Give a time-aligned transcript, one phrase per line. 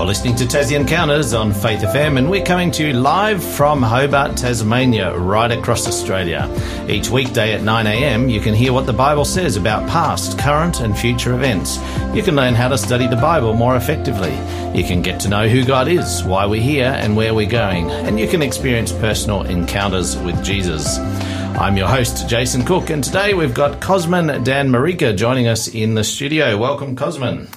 [0.00, 3.82] You're listening to Tassie Encounters on Faith FM, and we're coming to you live from
[3.82, 6.48] Hobart, Tasmania, right across Australia.
[6.88, 10.96] Each weekday at 9am, you can hear what the Bible says about past, current, and
[10.96, 11.76] future events.
[12.14, 14.32] You can learn how to study the Bible more effectively.
[14.74, 17.90] You can get to know who God is, why we're here, and where we're going.
[17.90, 20.96] And you can experience personal encounters with Jesus.
[20.96, 26.04] I'm your host, Jason Cook, and today we've got Cosmin Dan-Marica joining us in the
[26.04, 26.56] studio.
[26.56, 27.54] Welcome, Cosmin.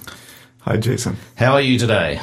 [0.63, 1.15] Hi, Jason.
[1.35, 2.19] How are you today?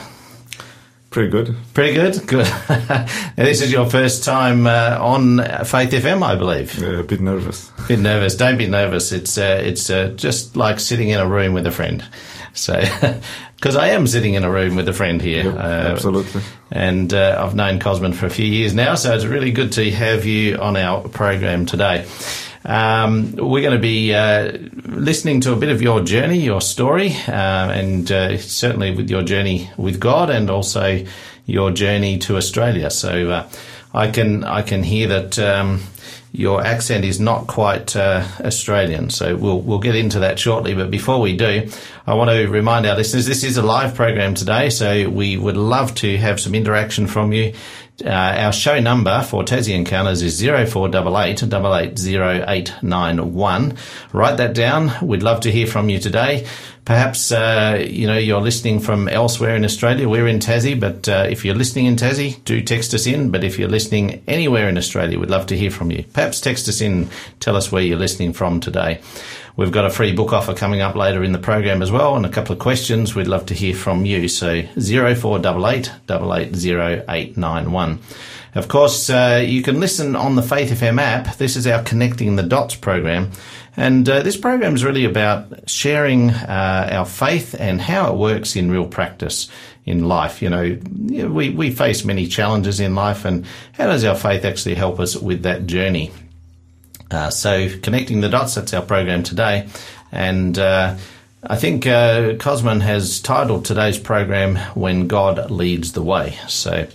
[1.11, 1.57] Pretty good.
[1.75, 2.25] Pretty good.
[2.29, 2.47] Good.
[3.37, 6.79] this is your first time uh, on Faith FM, I believe.
[6.79, 7.73] Yeah, a bit nervous.
[7.79, 8.37] A bit nervous.
[8.37, 9.11] Don't be nervous.
[9.11, 12.05] It's uh, it's uh, just like sitting in a room with a friend.
[12.53, 12.81] So,
[13.57, 15.47] because I am sitting in a room with a friend here.
[15.47, 16.43] Yep, absolutely.
[16.71, 19.91] And uh, I've known Cosmin for a few years now, so it's really good to
[19.91, 22.07] have you on our program today.
[22.65, 24.53] Um, we're going to be uh,
[24.85, 29.23] listening to a bit of your journey, your story, uh, and uh, certainly with your
[29.23, 31.05] journey with God, and also
[31.47, 32.91] your journey to Australia.
[32.91, 33.49] So uh,
[33.95, 35.83] I can I can hear that um,
[36.33, 39.11] your accent is not quite uh, Australian.
[39.11, 40.75] So we'll we'll get into that shortly.
[40.75, 41.69] But before we do,
[42.07, 45.57] I want to remind our listeners this is a live program today, so we would
[45.57, 47.55] love to have some interaction from you.
[48.05, 53.77] Uh, our show number for Tassie Encounters is 0488 880891.
[54.13, 54.93] Write that down.
[55.03, 56.47] We'd love to hear from you today.
[56.85, 60.09] Perhaps, uh, you know, you're listening from elsewhere in Australia.
[60.09, 63.31] We're in Tassie, but uh, if you're listening in Tassie, do text us in.
[63.31, 66.05] But if you're listening anywhere in Australia, we'd love to hear from you.
[66.13, 69.01] Perhaps text us in, tell us where you're listening from today.
[69.61, 72.25] We've got a free book offer coming up later in the program as well, and
[72.25, 73.15] a couple of questions.
[73.15, 74.27] We'd love to hear from you.
[74.27, 77.99] So 0488 880891.
[78.55, 81.37] Of course, uh, you can listen on the Faith FM app.
[81.37, 83.33] This is our Connecting the Dots program.
[83.77, 88.57] And uh, this program is really about sharing uh, our faith and how it works
[88.57, 89.51] in real practice
[89.85, 90.41] in life.
[90.41, 90.79] You know,
[91.29, 95.17] we, we face many challenges in life, and how does our faith actually help us
[95.17, 96.13] with that journey?
[97.11, 99.69] Uh, so, connecting the dots, that's our program today.
[100.13, 100.97] And uh,
[101.43, 106.39] I think uh, Cosmin has titled today's program When God Leads the Way.
[106.49, 106.87] So,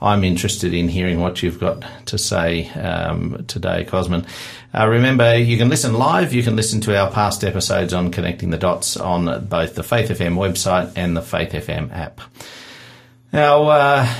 [0.00, 4.26] I'm interested in hearing what you've got to say um, today, Cosmin.
[4.74, 6.34] Uh, remember, you can listen live.
[6.34, 10.10] You can listen to our past episodes on Connecting the Dots on both the Faith
[10.10, 12.20] FM website and the Faith FM app.
[13.32, 14.14] Now, uh,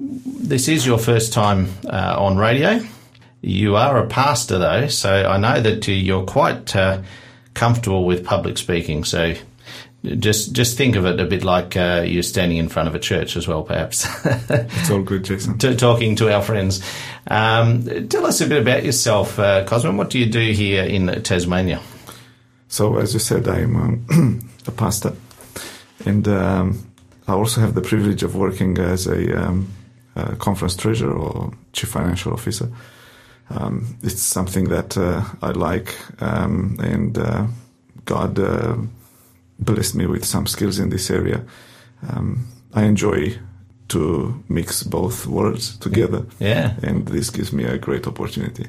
[0.00, 2.80] this is your first time uh, on radio.
[3.42, 7.02] You are a pastor, though, so I know that you're quite uh,
[7.54, 9.02] comfortable with public speaking.
[9.04, 9.34] So
[10.04, 12.98] just just think of it a bit like uh, you're standing in front of a
[12.98, 14.06] church as well, perhaps.
[14.24, 15.58] it's all good, Jason.
[15.58, 16.82] to, talking to our friends.
[17.28, 19.96] Um, tell us a bit about yourself, uh, Cosmin.
[19.96, 21.80] What do you do here in Tasmania?
[22.68, 25.14] So, as you said, I'm um, a pastor,
[26.04, 26.86] and um,
[27.28, 29.68] I also have the privilege of working as a, um,
[30.16, 32.68] a conference treasurer or chief financial officer.
[33.54, 37.46] Um, it's something that uh, I like, um, and uh,
[38.04, 38.76] God uh,
[39.58, 41.44] blessed me with some skills in this area.
[42.08, 43.38] Um, I enjoy
[43.88, 46.24] to mix both worlds together.
[46.38, 46.74] Yeah.
[46.82, 48.66] And this gives me a great opportunity.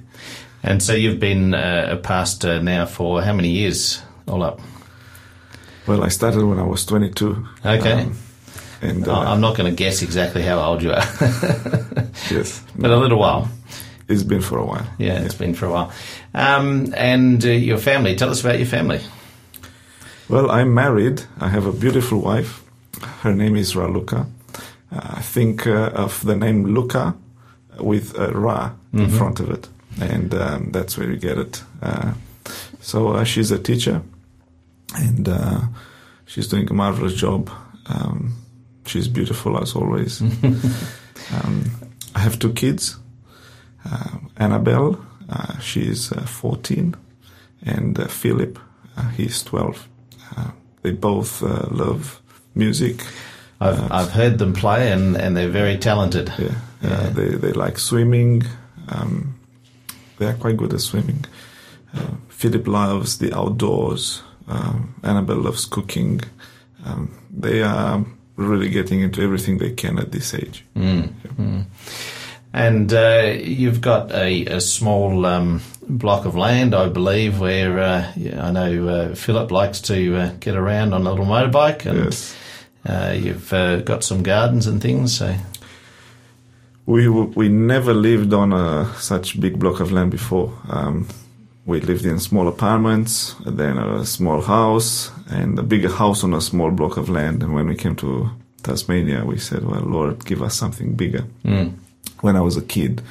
[0.64, 4.60] And so you've been uh, a pastor now for how many years all up?
[5.88, 7.48] Well, I started when I was 22.
[7.66, 7.92] Okay.
[7.92, 8.18] Um,
[8.82, 11.04] and uh, I'm not going to guess exactly how old you are.
[12.30, 12.62] yes.
[12.78, 13.50] But a little while.
[14.08, 14.86] It's been for a while.
[14.98, 15.92] Yeah, it's been for a while.
[16.34, 19.00] Um, and uh, your family, tell us about your family.
[20.30, 21.24] Well, I'm married.
[21.40, 22.64] I have a beautiful wife.
[23.22, 24.28] Her name is Raluca.
[24.92, 27.16] Uh, think uh, of the name Luca
[27.80, 29.06] with a Ra mm-hmm.
[29.06, 29.68] in front of it,
[30.00, 31.64] and um, that's where you get it.
[31.82, 32.14] Uh,
[32.80, 34.02] so uh, she's a teacher,
[34.96, 35.62] and uh,
[36.26, 37.50] she's doing a marvelous job.
[37.88, 38.36] Um,
[38.86, 40.22] she's beautiful as always.
[41.34, 41.72] um,
[42.16, 42.98] I have two kids.
[43.90, 45.06] Uh, Annabelle,
[45.62, 46.96] she's 14,
[47.66, 48.60] and Philip,
[49.16, 49.88] he's 12.
[50.82, 52.22] they both love
[52.56, 53.04] music
[53.64, 56.32] I've, uh, I've heard them play and, and they're very talented.
[56.38, 57.10] Yeah, yeah.
[57.10, 58.44] they, they like swimming.
[58.90, 59.40] Um,
[60.18, 61.26] they are quite good at swimming.
[61.94, 64.22] Uh, Philip loves the outdoors.
[64.48, 66.22] Um, Annabelle loves cooking.
[66.86, 68.04] Um, they are
[68.36, 70.66] really getting into everything they can at this age.
[70.76, 71.14] Mm.
[71.24, 71.32] Yeah.
[71.32, 71.66] Mm.
[72.54, 78.12] And uh, you've got a, a small um, block of land, I believe, where uh,
[78.16, 81.86] I know uh, Philip likes to uh, get around on a little motorbike.
[81.88, 82.36] And yes.
[82.86, 85.36] Uh, you've uh, got some gardens and things, so.
[86.86, 90.54] We we never lived on a such big block of land before.
[90.68, 91.08] Um,
[91.66, 96.42] we lived in small apartments, then a small house, and a bigger house on a
[96.42, 97.42] small block of land.
[97.42, 98.30] And when we came to
[98.64, 101.76] Tasmania, we said, "Well, Lord, give us something bigger." Mm.
[102.24, 103.02] When I was a kid,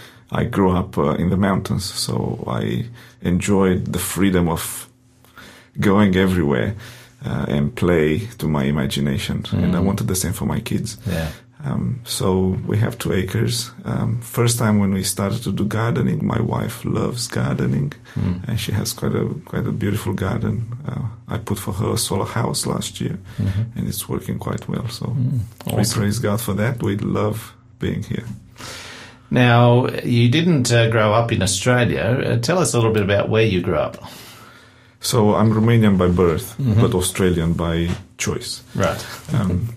[0.40, 2.86] I grew up uh, in the mountains, so I
[3.20, 4.88] enjoyed the freedom of
[5.78, 6.74] going everywhere
[7.26, 10.96] uh, and play to my imagination, and I wanted the same for my kids.
[11.06, 11.28] Yeah.
[11.64, 13.70] Um, so we have two acres.
[13.84, 17.92] Um, first time when we started to do gardening, my wife loves gardening,
[18.48, 20.56] and she has quite a quite a beautiful garden.
[20.88, 21.04] Uh,
[21.34, 23.18] I put for her a solar house last year,
[23.76, 24.88] and it's working quite well.
[24.88, 25.06] So
[25.66, 25.98] we Awesome.
[26.00, 26.82] praise God for that.
[26.82, 27.38] We love
[27.78, 28.24] being here.
[29.32, 32.02] Now, you didn't uh, grow up in Australia.
[32.02, 33.96] Uh, tell us a little bit about where you grew up.
[35.00, 37.88] So I'm Romanian by birth, but Australian by
[38.19, 38.62] choice.
[38.75, 39.06] Right.
[39.32, 39.75] Um,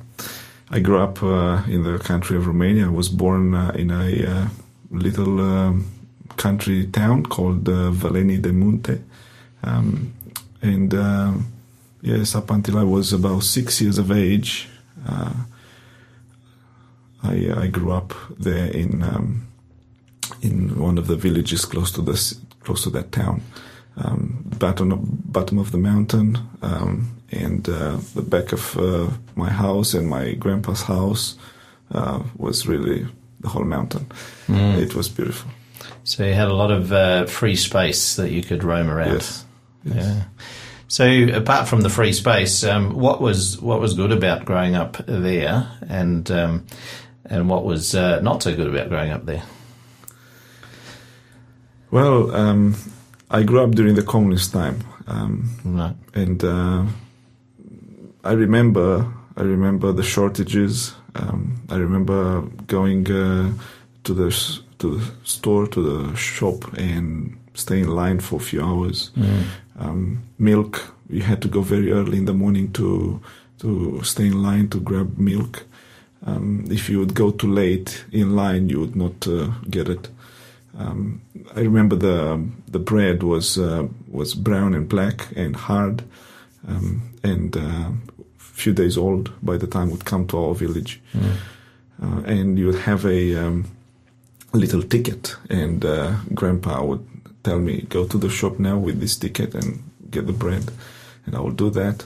[0.69, 2.87] I grew up uh, in the country of Romania.
[2.87, 4.47] I was born uh, in a uh,
[4.91, 5.85] little um,
[6.35, 9.01] country town called uh, Valenii de Munte.
[9.63, 10.13] Um,
[10.61, 11.47] and um
[12.05, 14.69] yes, up until I was about six years of age,
[15.07, 15.33] uh,
[17.25, 19.47] I, I grew up there in um,
[20.41, 23.41] in one of the villages close to this close to that town,
[23.97, 29.49] um, bottom of, bottom of the mountain, um, and uh, the back of uh, my
[29.49, 31.37] house and my grandpa's house
[31.91, 33.07] uh, was really
[33.41, 34.05] the whole mountain.
[34.47, 35.51] It was beautiful.
[36.03, 39.13] So you had a lot of uh, free space that you could roam around.
[39.13, 39.45] Yes.
[39.83, 39.95] yes.
[39.95, 40.23] Yeah.
[40.87, 44.97] So apart from the free space, um, what was what was good about growing up
[45.07, 46.65] there, and um,
[47.29, 49.43] and what was uh, not so good about growing up there?
[51.91, 52.75] Well, um,
[53.29, 54.79] I grew up during the communist time.
[55.07, 55.95] Um, Right.
[56.13, 56.83] and uh,
[58.23, 59.05] I remember
[59.37, 60.93] I remember the shortages.
[61.15, 63.51] Um, I remember going uh,
[64.03, 64.31] to the
[64.79, 69.11] to the store to the shop and stay in line for a few hours.
[69.77, 73.19] Um, milk you had to go very early in the morning to
[73.59, 75.65] to stay in line to grab milk.
[76.25, 80.09] Um, if you would go too late in line, you would not uh, get it.
[80.77, 81.21] Um,
[81.55, 86.03] I remember the the bread was uh, was brown and black and hard,
[86.67, 87.91] um, and uh,
[88.37, 91.01] few days old by the time it would come to our village.
[92.01, 93.65] Uh, and you would have a um,
[94.51, 97.05] little ticket, and uh, Grandpa would
[97.43, 100.71] tell me, "Go to the shop now with this ticket and get the bread,"
[101.25, 102.05] and I would do that.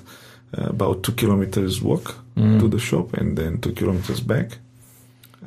[0.56, 2.15] Uh, about two kilometers walk
[2.59, 4.57] to the shop, and then two kilometers back.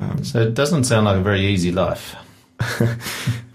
[0.01, 2.15] Um, So it doesn't sound like a very easy life.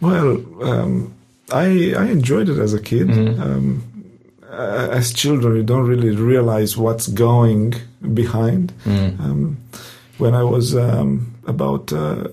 [0.00, 1.14] Well, um,
[1.50, 3.11] I I enjoyed it as a kid.
[3.11, 3.82] Um,
[4.50, 7.75] uh, as children, you don't really realize what's going
[8.14, 8.73] behind.
[8.87, 9.56] Um,
[10.19, 12.25] when I was um, about uh,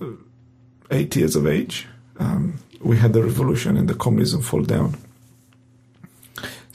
[0.92, 1.88] eight years of age,
[2.20, 4.96] um, we had the revolution and the communism fall down.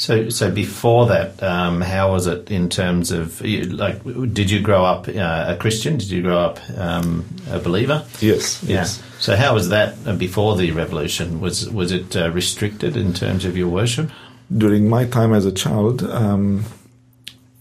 [0.01, 4.03] So, so before that, um, how was it in terms of like?
[4.33, 5.99] Did you grow up uh, a Christian?
[5.99, 8.07] Did you grow up um, a believer?
[8.19, 8.77] Yes, Yeah.
[8.77, 9.03] yes.
[9.19, 11.39] So, how was that uh, before the revolution?
[11.43, 14.11] Was was it uh, restricted in terms of your worship?
[14.49, 16.65] During my time as a child, um,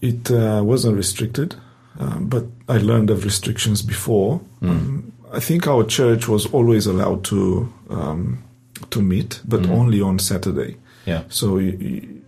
[0.00, 1.56] it uh, wasn't restricted,
[1.98, 4.40] um, but I learned of restrictions before.
[4.62, 8.42] Um, I think our church was always allowed to um,
[8.88, 10.76] to meet, but only on Saturday.
[11.04, 11.22] Yeah.
[11.28, 12.19] So you, you,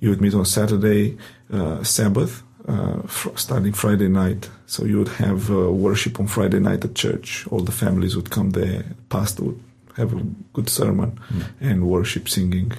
[0.00, 1.16] you would meet on Saturday,
[1.52, 4.50] uh, Sabbath, uh, fr- starting Friday night.
[4.66, 7.46] So you would have uh, worship on Friday night at church.
[7.50, 8.84] All the families would come there.
[9.08, 9.60] Pastor would
[9.96, 11.20] have a good sermon
[11.60, 12.72] and worship singing.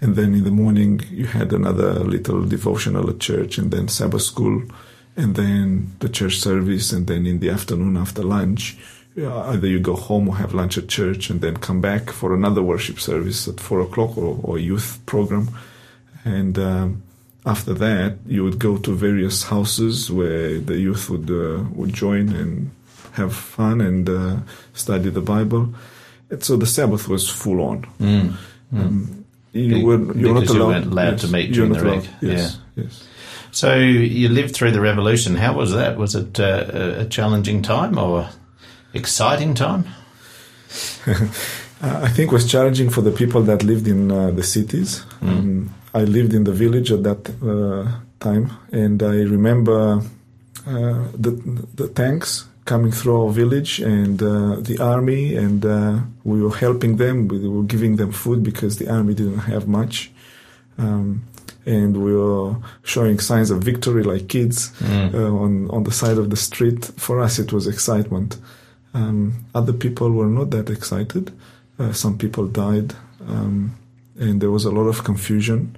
[0.00, 4.22] And then in the morning you had another little devotional at church, and then Sabbath
[4.22, 4.62] school,
[5.16, 8.76] and then the church service, and then in the afternoon after lunch.
[9.16, 12.62] Either you go home or have lunch at church and then come back for another
[12.62, 15.50] worship service at four o'clock or, or youth program.
[16.24, 17.02] And um,
[17.44, 22.28] after that, you would go to various houses where the youth would uh, would join
[22.30, 22.70] and
[23.12, 24.36] have fun and uh,
[24.74, 25.74] study the Bible.
[26.30, 27.86] And so the Sabbath was full on.
[28.74, 31.84] Um, you Be- were you're not because you allowed, weren't allowed to meet during the
[31.84, 32.08] week.
[32.22, 33.04] Yes, yes.
[33.50, 35.34] So you lived through the revolution.
[35.34, 35.98] How was that?
[35.98, 38.30] Was it uh, a- a challenging time or
[38.94, 39.84] exciting time?
[41.82, 45.04] Uh, I think was challenging for the people that lived in uh, the cities.
[45.20, 50.00] Um, I lived in the village at that uh, time, and I remember
[50.66, 51.32] uh, the
[51.74, 56.96] the tanks coming through our village and uh, the army, and uh, we were helping
[56.98, 57.26] them.
[57.26, 60.12] We were giving them food because the army didn't have much.
[60.78, 61.24] Um,
[61.66, 66.30] and we were showing signs of victory like kids uh, on on the side of
[66.30, 66.84] the street.
[66.96, 68.38] For us, it was excitement.
[68.94, 71.32] Um, other people were not that excited.
[71.82, 72.94] Uh, some people died,
[73.28, 73.72] um,
[74.20, 75.76] and there was a lot of confusion.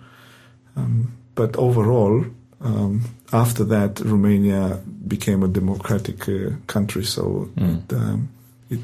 [0.76, 2.25] Um, but overall,
[2.61, 3.00] um,
[3.32, 7.04] after that, Romania became a democratic uh, country.
[7.04, 7.64] So, Hmm.
[7.64, 8.28] it, um,
[8.70, 8.80] it,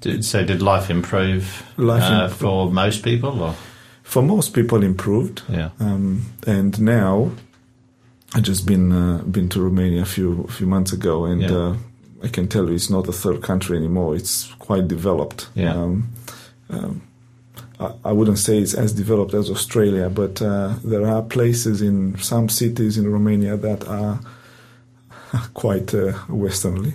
[0.00, 1.44] Did, so did life improve
[1.76, 3.42] Life uh, imp- for most people?
[3.42, 3.54] Or
[4.02, 5.42] for most people, improved.
[5.48, 7.30] yeah, Um, and now,
[8.34, 11.56] I just been uh, been to Romania a few few months ago, and Yeah.
[11.56, 11.76] uh,
[12.24, 14.16] I can tell you it's not a third country anymore.
[14.16, 15.48] It's quite developed.
[15.54, 15.76] Yeah.
[15.82, 16.04] Um,
[16.70, 17.02] um,
[17.78, 22.48] I, wouldn't say it's as developed as Australia, but uh, there are places in some
[22.48, 24.20] cities in Romania that are
[25.54, 26.94] quite uh, westernly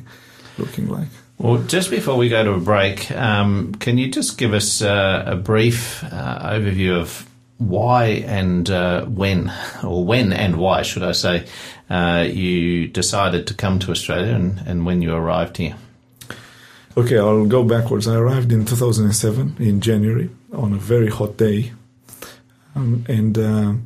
[0.58, 1.10] looking like.
[1.38, 5.24] Well, just before we go to a break, um, can you just give us uh,
[5.26, 9.52] a brief uh, overview of why and uh, when,
[9.84, 11.46] or when and why, should I say,
[11.90, 15.76] uh, you decided to come to Australia and, and when you arrived here?
[16.98, 18.08] Okay, I'll go backwards.
[18.08, 21.72] I arrived in 2007 in January on a very hot day,
[22.76, 23.86] um, and um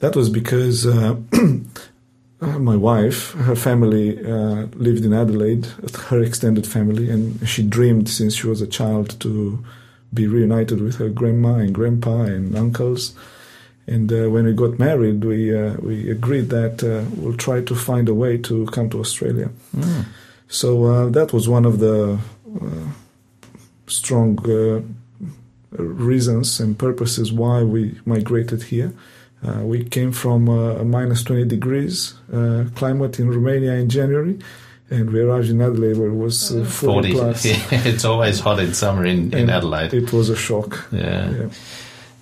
[0.00, 1.14] that was because uh,
[2.40, 5.66] uh, my wife, her family uh, lived in Adelaide,
[6.08, 9.64] her extended family, and she dreamed since she was a child to
[10.12, 13.14] be reunited with her grandma and grandpa and uncles.
[13.86, 17.74] And uh, when we got married, we uh, we agreed that uh, we'll try to
[17.74, 19.48] find a way to come to Australia.
[20.48, 22.41] So uh, that was one of the uh,
[23.86, 24.80] strong uh,
[25.76, 28.92] reasons and purposes why we migrated here.
[29.44, 34.38] Uh, we came from uh, a minus 20 degrees uh, climate in Romania in January,
[34.88, 37.44] and we arrived in Adelaide where it was uh, 40, plus.
[37.44, 39.92] Yeah, it's always hot in summer in, in Adelaide.
[39.94, 40.86] It was a shock.
[40.92, 41.30] Yeah.
[41.30, 41.48] Yeah.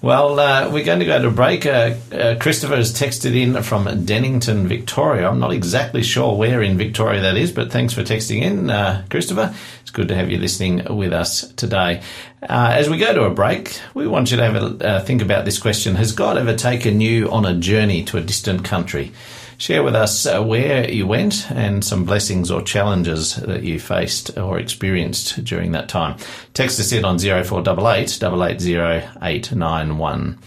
[0.02, 1.66] Well, uh, we're going to go to a break.
[1.66, 5.28] Uh, uh, Christopher has texted in from Dennington, Victoria.
[5.28, 9.04] I'm not exactly sure where in Victoria that is, but thanks for texting in, uh,
[9.10, 9.54] Christopher.
[9.82, 12.00] It's good to have you listening with us today.
[12.42, 15.20] Uh, as we go to a break, we want you to have a uh, think
[15.20, 19.12] about this question: Has God ever taken you on a journey to a distant country?
[19.60, 24.38] Share with us uh, where you went and some blessings or challenges that you faced
[24.38, 26.16] or experienced during that time.
[26.54, 30.38] Text us in on 0488 880891.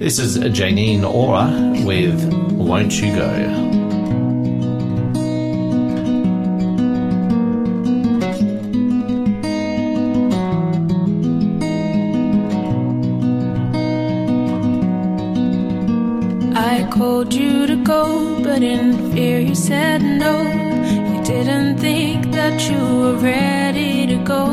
[0.00, 3.87] This is Janine Aura with Won't You Go?
[17.18, 20.40] Called you to go, but in fear you said no.
[21.10, 24.44] You didn't think that you were ready to go.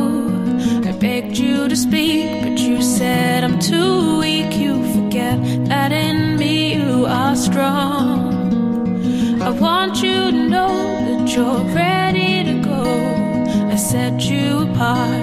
[0.84, 4.58] I begged you to speak, but you said I'm too weak.
[4.58, 8.34] You forget that in me you are strong.
[9.44, 10.76] I want you to know
[11.10, 12.82] that you're ready to go.
[13.74, 15.22] I set you apart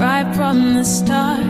[0.00, 1.44] right from the start.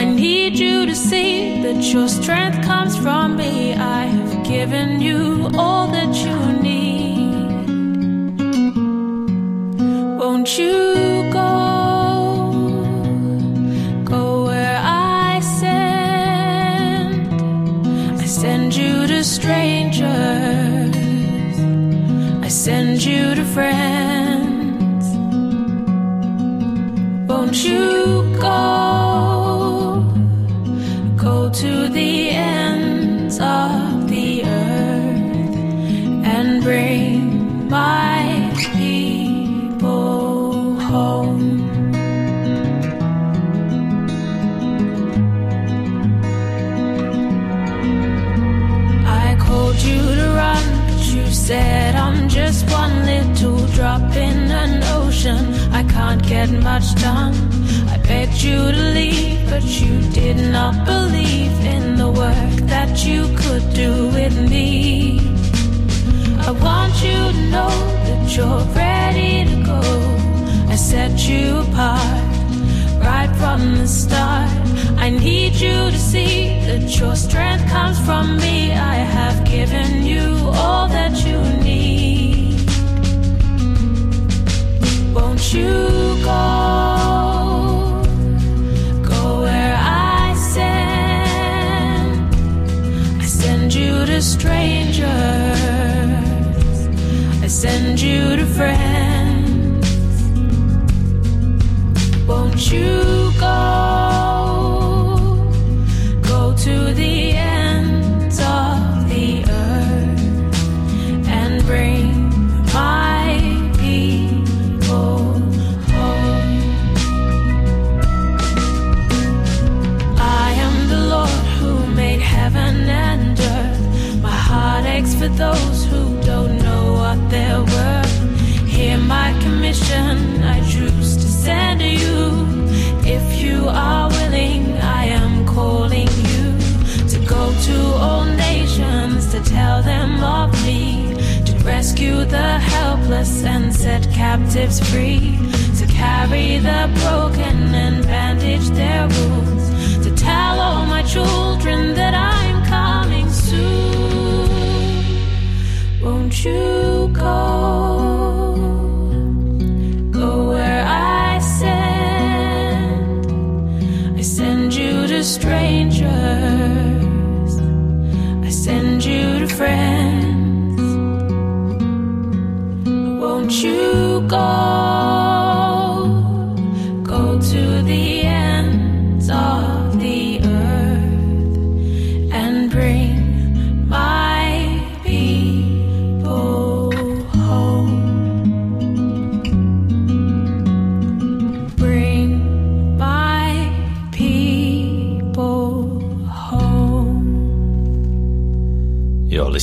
[0.00, 3.74] I need you to see that your strength comes from me.
[3.74, 4.15] I
[4.48, 7.66] given you all that you need.
[10.20, 10.85] Won't you
[56.26, 57.34] get much done.
[57.88, 63.22] I begged you to leave, but you did not believe in the work that you
[63.36, 65.20] could do with me.
[66.48, 67.74] I want you to know
[68.06, 69.82] that you're ready to go.
[70.68, 72.36] I set you apart
[73.06, 74.50] right from the start.
[74.98, 78.72] I need you to see that your strength comes from me.
[78.72, 81.75] I have given you all that you need.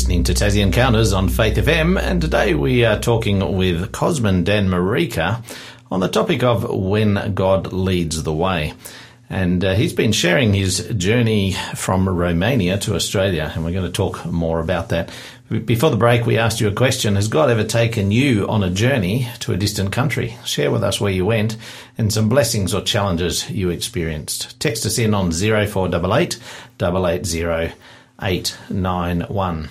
[0.03, 5.41] Listening to Tassie Encounters on Faith FM, and today we are talking with Cosmin Dan-Marica
[5.89, 8.73] on the topic of when God leads the way.
[9.29, 13.91] And uh, he's been sharing his journey from Romania to Australia, and we're going to
[13.93, 15.09] talk more about that.
[15.47, 18.69] Before the break, we asked you a question Has God ever taken you on a
[18.69, 20.35] journey to a distant country?
[20.43, 21.55] Share with us where you went
[21.97, 24.59] and some blessings or challenges you experienced.
[24.59, 26.37] Text us in on 0488
[26.81, 27.73] 880
[28.21, 29.69] 891.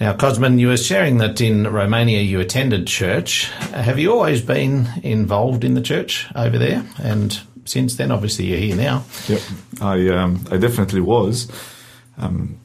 [0.00, 3.50] Now, Cosmin, you were sharing that in Romania you attended church.
[3.72, 6.84] Have you always been involved in the church over there?
[7.00, 9.04] And since then, obviously, you're here now.
[9.28, 9.40] Yep,
[9.80, 11.50] I um, I definitely was.
[12.18, 12.58] Um,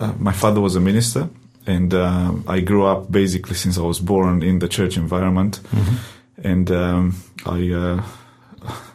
[0.00, 1.28] uh, my father was a minister,
[1.66, 5.60] and um, I grew up basically since I was born in the church environment,
[6.42, 7.70] and um, I.
[7.70, 8.02] Uh,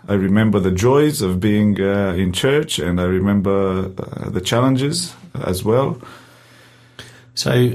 [0.08, 5.13] I remember the joys of being uh, in church, and I remember uh, the challenges
[5.43, 6.02] as well.
[7.36, 7.74] So,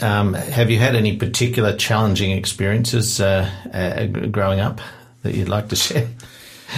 [0.00, 4.80] um, have you had any particular challenging experiences uh, uh, growing up
[5.22, 6.08] that you'd like to share?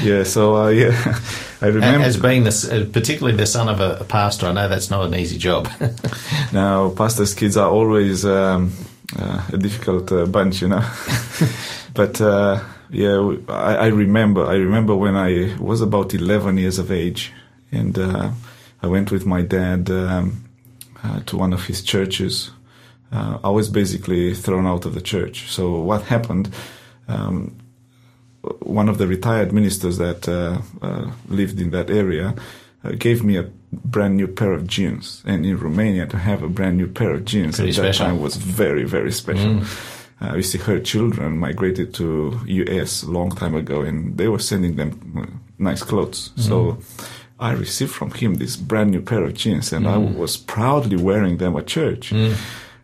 [0.02, 1.18] Yeah, so uh, yeah,
[1.60, 2.06] I remember.
[2.06, 5.14] As being this, uh, particularly the son of a, pastor, I know that's not an
[5.14, 5.68] easy job.
[6.52, 8.72] Now, pastors' kids are always um,
[9.18, 10.86] uh, a difficult uh, bunch, you know.
[11.94, 14.44] but uh, yeah, I, I remember.
[14.46, 17.32] I remember when I was about 11 years of age,
[17.72, 18.30] and uh,
[18.82, 20.44] I went with my dad um,
[21.02, 22.50] uh, to one of his churches.
[23.10, 25.50] Uh, I was basically thrown out of the church.
[25.50, 26.50] So what happened?
[27.08, 27.56] Um,
[28.60, 32.34] one of the retired ministers that uh, uh, lived in that area
[32.84, 35.22] uh, gave me a brand new pair of jeans.
[35.24, 38.06] And in Romania, to have a brand new pair of jeans Pretty at that special.
[38.06, 39.62] time was very, very special.
[40.22, 44.38] Uh, you see, her children migrated to US a long time ago, and they were
[44.38, 45.26] sending them uh,
[45.58, 46.30] nice clothes.
[46.36, 46.78] So
[47.40, 51.38] I received from him this brand new pair of jeans, and I was proudly wearing
[51.38, 52.12] them at church.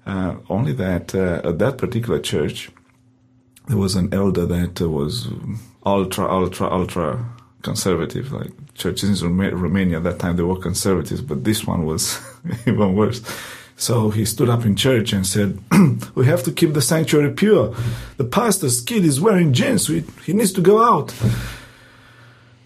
[0.07, 2.71] Uh, only that uh, at that particular church,
[3.69, 5.29] there was an elder that uh, was
[5.85, 7.25] ultra, ultra, ultra
[7.63, 8.33] conservative.
[8.33, 12.19] Like churches in Roma- Romania at that time, they were conservatives, but this one was
[12.67, 13.21] even worse.
[13.79, 15.59] So he stood up in church and said,
[16.17, 17.75] "We have to keep the sanctuary pure.
[18.17, 19.89] The pastor's kid is wearing jeans.
[19.89, 21.15] We, he needs to go out."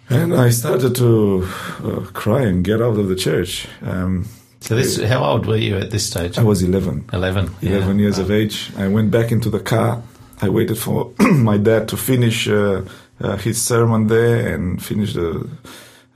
[0.08, 1.48] And I started to
[1.84, 3.68] uh, cry and get out of the church.
[3.82, 4.26] Um,
[4.60, 6.38] so, this, how old were you at this stage?
[6.38, 7.10] I was 11.
[7.12, 7.56] 11.
[7.62, 8.70] 11 years of age.
[8.76, 10.02] I went back into the car.
[10.40, 12.82] I waited for my dad to finish uh,
[13.20, 15.48] uh, his sermon there and finish the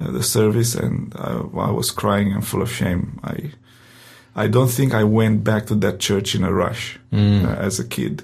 [0.00, 1.32] uh, the service, and I,
[1.68, 3.18] I was crying and full of shame.
[3.24, 3.52] I
[4.36, 7.16] I don't think I went back to that church in a rush uh,
[7.66, 8.22] as a kid,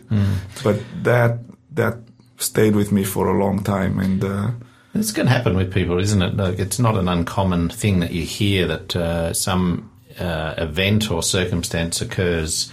[0.62, 1.38] but that
[1.74, 1.94] that
[2.36, 4.22] stayed with me for a long time, and.
[4.24, 4.50] Uh,
[4.94, 6.36] It's going to happen with people, isn't it?
[6.36, 9.88] Like, it's not an uncommon thing that you hear that uh, some
[10.20, 12.70] uh, event or circumstance occurs,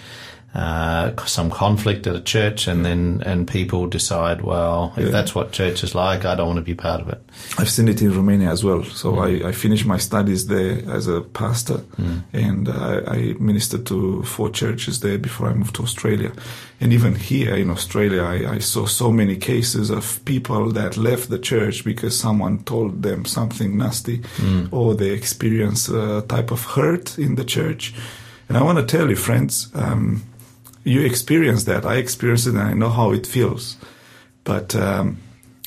[0.53, 5.11] uh, some conflict at a church, and then and people decide, well, if Yeah.
[5.11, 7.21] that's what church is like, I don't want to be part of it.
[7.59, 8.83] I've seen it in Romania as well.
[8.83, 11.81] So I, I finished my studies there as a pastor,
[12.33, 16.31] and I, I ministered to four churches there before I moved to Australia.
[16.81, 21.29] And even here in Australia, I, I saw so many cases of people that left
[21.29, 24.21] the church because someone told them something nasty,
[24.71, 27.93] or they experienced a type of hurt in the church.
[28.47, 30.23] And I want to tell you, friends, um,
[30.89, 31.85] you experience that.
[31.85, 33.77] I experienced it, and I know how it feels.
[34.43, 35.17] But um,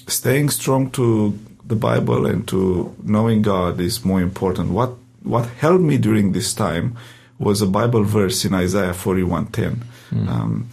[0.08, 4.70] staying strong to the Bible and to knowing God is more important.
[4.70, 6.96] What what helped me during this time
[7.38, 9.82] was a Bible verse in Isaiah forty one ten.
[10.28, 10.68] Um,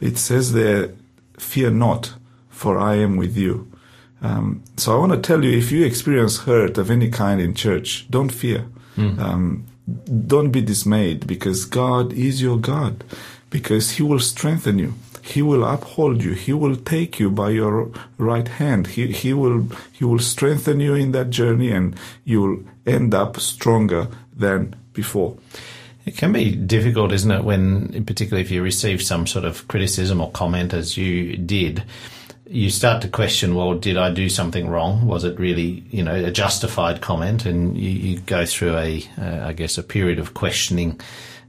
[0.00, 0.90] it says there,
[1.38, 2.14] "Fear not,
[2.50, 3.54] for I am with you."
[4.22, 7.54] Um, so I want to tell you, if you experience hurt of any kind in
[7.54, 8.64] church, don't fear.
[8.98, 9.64] Um,
[10.26, 13.04] don't be dismayed because God is your God,
[13.56, 14.92] because He will strengthen you.
[15.22, 16.32] He will uphold you.
[16.34, 18.86] He will take you by your right hand.
[18.86, 24.08] He, he will, he will strengthen you in that journey and you'll end up stronger
[24.36, 25.36] than before.
[26.04, 30.20] It can be difficult, isn't it, when, particularly if you receive some sort of criticism
[30.20, 31.82] or comment as you did,
[32.48, 35.06] you start to question, well, did I do something wrong?
[35.06, 37.46] Was it really, you know, a justified comment?
[37.46, 41.00] And you, you go through a, uh, I guess, a period of questioning,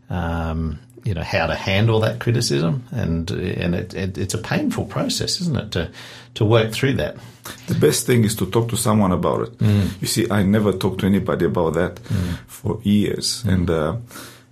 [0.10, 2.83] um, you know, how to handle that criticism.
[2.91, 5.91] And, and it, it, it's a painful process, isn't it, to,
[6.36, 7.17] to work through that?
[7.67, 9.57] The best thing is to talk to someone about it.
[9.60, 10.01] Mm.
[10.01, 11.99] You see, I never talked to anybody about that
[12.47, 13.43] for years.
[13.45, 13.97] And, uh,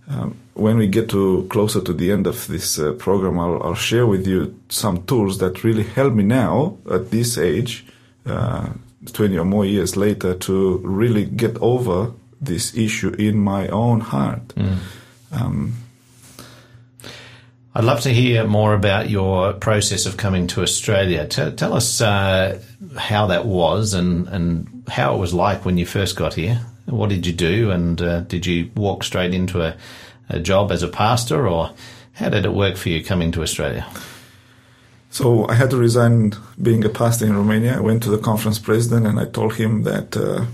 [0.08, 3.76] um, when we get to closer to the end of this uh, program, I'll, I'll,
[3.76, 7.86] share with you some tools that really help me now at this age,
[8.26, 8.70] uh,
[9.12, 14.48] 20 or more years later, to really get over this issue in my own heart.
[14.50, 14.78] Mm.
[15.32, 15.74] Um,
[17.78, 21.28] I'd love to hear more about your process of coming to Australia.
[21.28, 22.62] T- tell us uh,
[22.98, 26.62] how that was and, and how it was like when you first got here.
[26.86, 27.72] What did you do?
[27.72, 29.76] And uh, did you walk straight into a,
[30.30, 31.72] a job as a pastor, or
[32.14, 33.86] how did it work for you coming to Australia?
[35.10, 37.76] So I had to resign being a pastor in Romania.
[37.76, 40.46] I went to the conference president and I told him that uh,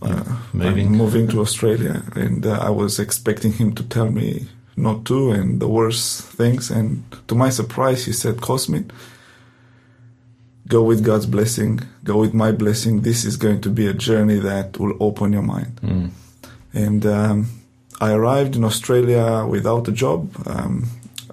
[0.00, 0.86] uh, moving.
[0.86, 5.30] I'm moving to Australia, and uh, I was expecting him to tell me not to
[5.30, 6.70] and the worst things.
[6.70, 8.90] And to my surprise, he said, "Cosmin,
[10.68, 13.02] go with God's blessing, go with my blessing.
[13.02, 16.10] This is going to be a journey that will open your mind." Mm.
[16.72, 17.46] And um,
[18.00, 20.34] I arrived in Australia without a job.
[20.46, 20.86] Um,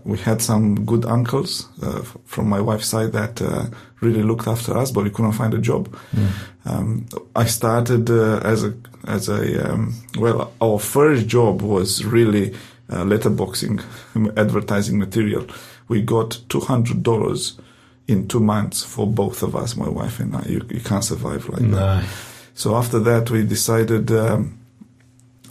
[0.03, 3.65] we had some good uncles uh, from my wife's side that uh,
[3.99, 5.93] really looked after us, but we couldn't find a job.
[6.15, 6.29] Mm.
[6.65, 8.73] Um, I started uh, as a
[9.05, 10.53] as a um, well.
[10.61, 12.55] Our first job was really
[12.89, 13.83] uh, letterboxing
[14.37, 15.45] advertising material.
[15.87, 17.59] We got two hundred dollars
[18.07, 20.43] in two months for both of us, my wife and I.
[20.47, 21.75] You, you can't survive like no.
[21.75, 22.05] that.
[22.53, 24.11] So after that, we decided.
[24.11, 24.59] Um,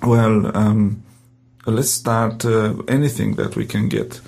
[0.03, 1.03] well, um,
[1.67, 4.21] let's start uh, anything that we can get.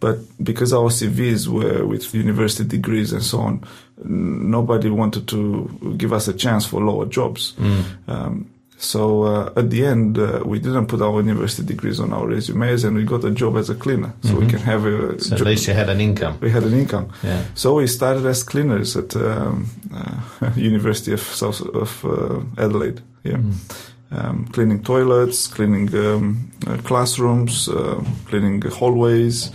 [0.00, 3.64] But because our CVs were with university degrees and so on,
[4.04, 7.52] nobody wanted to give us a chance for lower jobs.
[7.52, 7.84] Mm.
[8.08, 8.50] Um,
[8.82, 12.82] so uh, at the end, uh, we didn't put our university degrees on our resumes,
[12.82, 14.40] and we got a job as a cleaner, so mm-hmm.
[14.40, 15.20] we can have a.
[15.20, 16.38] So at least you had an income.
[16.40, 17.12] We had an income.
[17.22, 17.44] Yeah.
[17.54, 23.00] So we started as cleaners at um, uh, University of South of uh, Adelaide.
[23.22, 23.36] Yeah.
[23.36, 23.54] Mm.
[24.10, 29.52] Um, cleaning toilets, cleaning um, uh, classrooms, uh, cleaning hallways.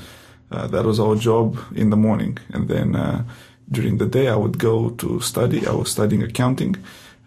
[0.51, 2.37] Uh, that was our job in the morning.
[2.53, 3.23] And then uh,
[3.69, 5.67] during the day, I would go to study.
[5.67, 6.77] I was studying accounting.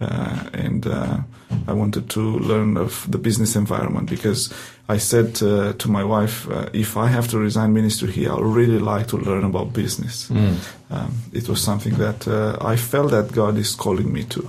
[0.01, 1.19] Uh, and uh,
[1.67, 4.53] I wanted to learn of the business environment because
[4.89, 8.79] I said to my wife, if I have to resign ministry here, I would really
[8.79, 10.29] like to learn about business.
[10.29, 10.57] Mm.
[10.91, 12.29] Um, it was something that
[12.61, 14.49] I felt that God is calling me to.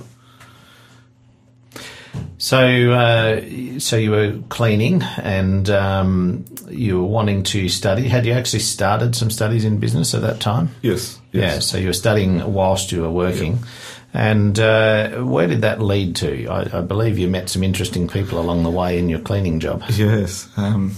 [2.37, 8.07] So, uh, so you were cleaning, and um, you were wanting to study.
[8.07, 10.69] Had you actually started some studies in business at that time?
[10.81, 11.19] Yes.
[11.31, 11.53] yes.
[11.53, 11.59] Yeah.
[11.59, 13.67] So you were studying whilst you were working, yeah.
[14.13, 16.47] And uh, where did that lead to?
[16.47, 19.83] I, I, believe you met some interesting people along the way in your cleaning job.
[19.89, 20.49] Yes.
[20.57, 20.95] Um,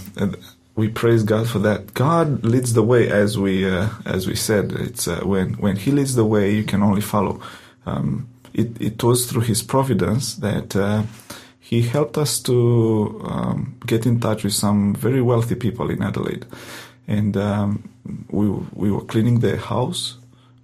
[0.74, 1.94] we praise God for that.
[1.94, 4.72] God leads the way, as we uh, as we said.
[4.72, 7.40] It's uh, when when He leads the way, you can only follow.
[7.86, 11.02] Um, it, it was through his providence that uh,
[11.58, 16.46] he helped us to um, get in touch with some very wealthy people in Adelaide,
[17.08, 17.88] and um,
[18.30, 20.18] we we were cleaning their house,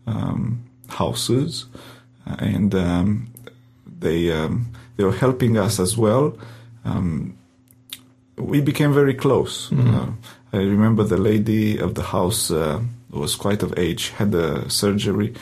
[0.06, 1.66] um, houses,
[2.26, 3.32] and um,
[3.86, 6.36] they um, they were helping us as well.
[6.84, 7.36] Um,
[8.36, 9.68] we became very close.
[9.70, 9.94] Mm-hmm.
[9.94, 10.06] Uh,
[10.52, 12.80] I remember the lady of the house uh,
[13.10, 15.34] was quite of age, had a surgery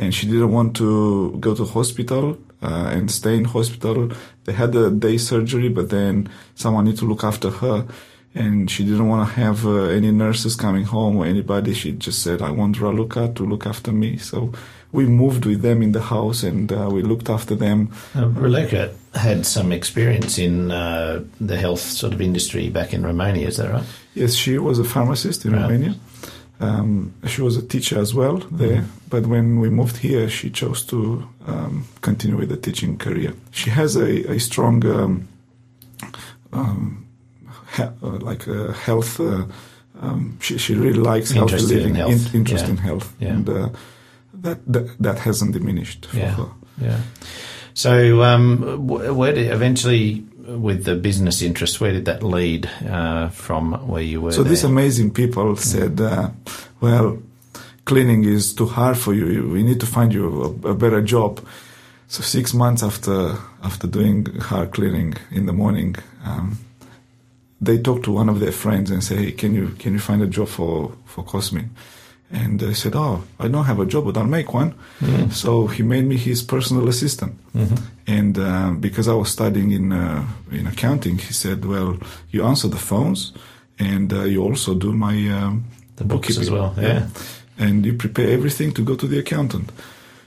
[0.00, 4.10] and she didn't want to go to hospital uh, and stay in hospital.
[4.44, 7.86] They had a day surgery, but then someone need to look after her,
[8.34, 11.74] and she didn't want to have uh, any nurses coming home or anybody.
[11.74, 14.52] She just said, "I want Raluca to look after me." So
[14.92, 17.90] we moved with them in the house, and uh, we looked after them.
[18.14, 23.48] Uh, Raluca had some experience in uh, the health sort of industry back in Romania.
[23.48, 23.84] Is that right?
[24.14, 25.62] Yes, she was a pharmacist in right.
[25.62, 25.94] Romania.
[26.60, 29.08] Um, she was a teacher as well there, mm-hmm.
[29.08, 33.32] but when we moved here, she chose to um, continue with the teaching career.
[33.50, 35.28] She has a, a strong, um,
[36.52, 37.06] um
[37.78, 39.18] uh, like a health.
[39.20, 39.44] Uh,
[40.02, 42.34] um, she she really likes Interested living, in health.
[42.34, 42.70] in- interest Yeah.
[42.70, 43.28] in health, Yeah.
[43.28, 43.68] and uh,
[44.34, 46.34] that, that that hasn't diminished for Yeah.
[46.34, 46.48] her.
[46.80, 47.00] Yeah.
[47.74, 53.72] So, um, where did eventually with the business interest, where did that lead uh, from
[53.86, 54.32] where you were?
[54.32, 56.30] So these amazing people said, uh,
[56.80, 57.18] "Well,
[57.84, 59.48] cleaning is too hard for you.
[59.48, 61.40] We need to find you a, a better job.
[62.08, 66.58] So six months after after doing hard cleaning in the morning, um,
[67.60, 70.20] they talked to one of their friends and say, "Hey, can you can you find
[70.22, 71.70] a job for for Cosmin?"
[72.32, 75.32] And I said, "Oh, I don't have a job, but I'll make one." Mm.
[75.32, 77.32] So he made me his personal assistant.
[77.54, 77.74] Mm-hmm.
[78.06, 81.98] And uh, because I was studying in uh, in accounting, he said, "Well,
[82.30, 83.32] you answer the phones,
[83.78, 85.64] and uh, you also do my um,
[85.96, 86.72] The books as well.
[86.78, 87.06] Yeah.
[87.58, 89.70] and you prepare everything to go to the accountant.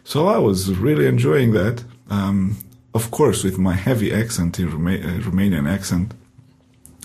[0.04, 1.84] So I was really enjoying that.
[2.10, 2.58] Um,
[2.94, 6.13] of course, with my heavy accent in Ruma- uh, Romanian accent,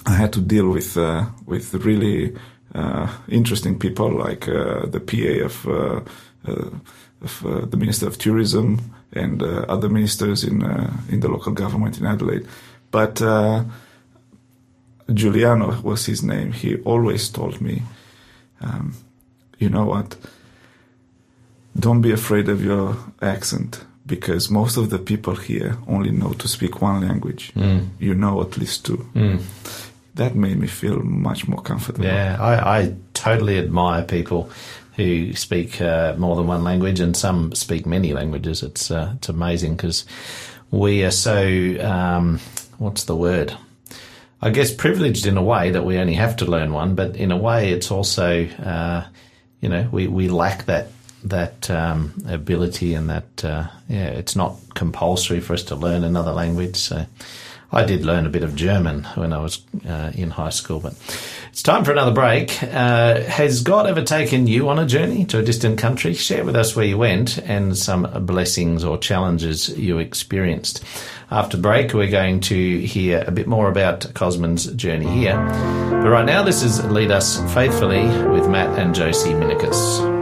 [0.07, 2.35] I had to deal with uh, with really
[3.29, 6.01] interesting people like uh, the PA of uh,
[6.47, 6.71] uh,
[7.23, 8.79] of uh, the Minister of Tourism
[9.13, 12.47] and uh, other ministers in uh, in the local government in Adelaide.
[12.91, 13.65] But uh,
[15.13, 16.53] Giuliano was his name.
[16.53, 17.83] He always told me,
[18.61, 18.95] um,
[19.59, 20.17] "You know what?
[21.79, 26.49] Don't be afraid of your accent." Because most of the people here only know to
[26.49, 27.53] speak one language.
[27.55, 27.89] Mm.
[27.99, 29.41] You know at least two Mm.
[30.19, 32.05] That made me feel much more comfortable.
[32.05, 34.51] Yeah, I, I totally admire people
[34.97, 38.63] who speak uh, more than one language, and some speak many languages.
[38.63, 40.05] It's uh, it's amazing because
[40.71, 42.41] we are so um,
[42.79, 43.57] what's the word?
[44.43, 47.33] I guess privileged in a way that we only have to learn one, but in
[47.33, 49.05] a way, it's also uh,
[49.61, 50.89] you know we, we lack that
[51.25, 56.33] that um, ability and that uh, yeah, it's not compulsory for us to learn another
[56.33, 56.77] language.
[56.77, 57.07] So.
[57.71, 60.95] I did learn a bit of German when I was uh, in high school, but
[61.51, 62.63] it's time for another break.
[62.63, 66.15] Uh, has God ever taken you on a journey to a distant country?
[66.15, 70.83] Share with us where you went and some blessings or challenges you experienced.
[71.31, 75.37] After break, we're going to hear a bit more about Cosmin's journey here.
[75.37, 80.18] But right now, this is Lead Us Faithfully with Matt and Josie Minikis.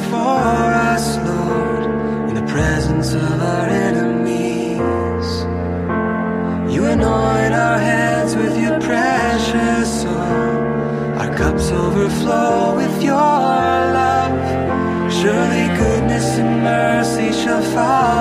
[0.00, 1.84] before us, Lord,
[2.28, 5.28] in the presence of our enemies.
[6.74, 11.20] You anoint our heads with your precious oil.
[11.20, 13.30] Our cups overflow with your
[13.98, 14.32] love.
[15.12, 18.19] Surely goodness and mercy shall follow.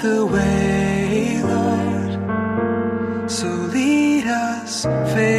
[0.00, 3.30] The way, Lord.
[3.30, 5.35] So lead us faithfully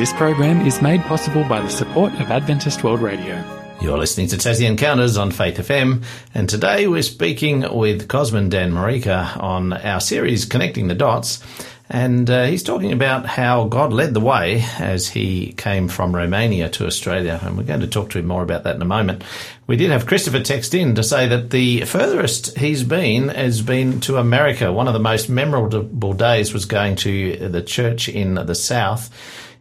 [0.00, 3.44] This program is made possible by the support of Adventist World Radio.
[3.82, 9.36] You're listening to Tassie Encounters on Faith FM, and today we're speaking with Cosmin Dan-Marica
[9.38, 11.44] on our series Connecting the Dots.
[11.90, 16.70] And uh, he's talking about how God led the way as he came from Romania
[16.70, 17.38] to Australia.
[17.42, 19.22] And we're going to talk to him more about that in a moment.
[19.66, 24.00] We did have Christopher text in to say that the furthest he's been has been
[24.02, 24.72] to America.
[24.72, 29.10] One of the most memorable days was going to the church in the South.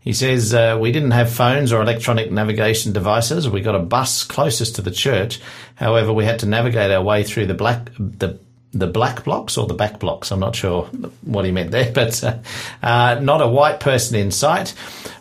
[0.10, 3.48] He says, uh, We didn't have phones or electronic navigation devices.
[3.48, 5.40] We got a bus closest to the church.
[5.76, 8.40] However, we had to navigate our way through the black, the
[8.74, 10.32] the black blocks or the back blocks.
[10.32, 10.86] I'm not sure
[11.22, 12.40] what he meant there, but uh,
[12.82, 14.70] uh, not a white person in sight.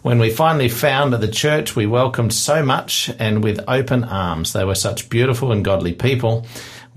[0.00, 4.54] When we finally found the church, we welcomed so much and with open arms.
[4.54, 6.46] They were such beautiful and godly people.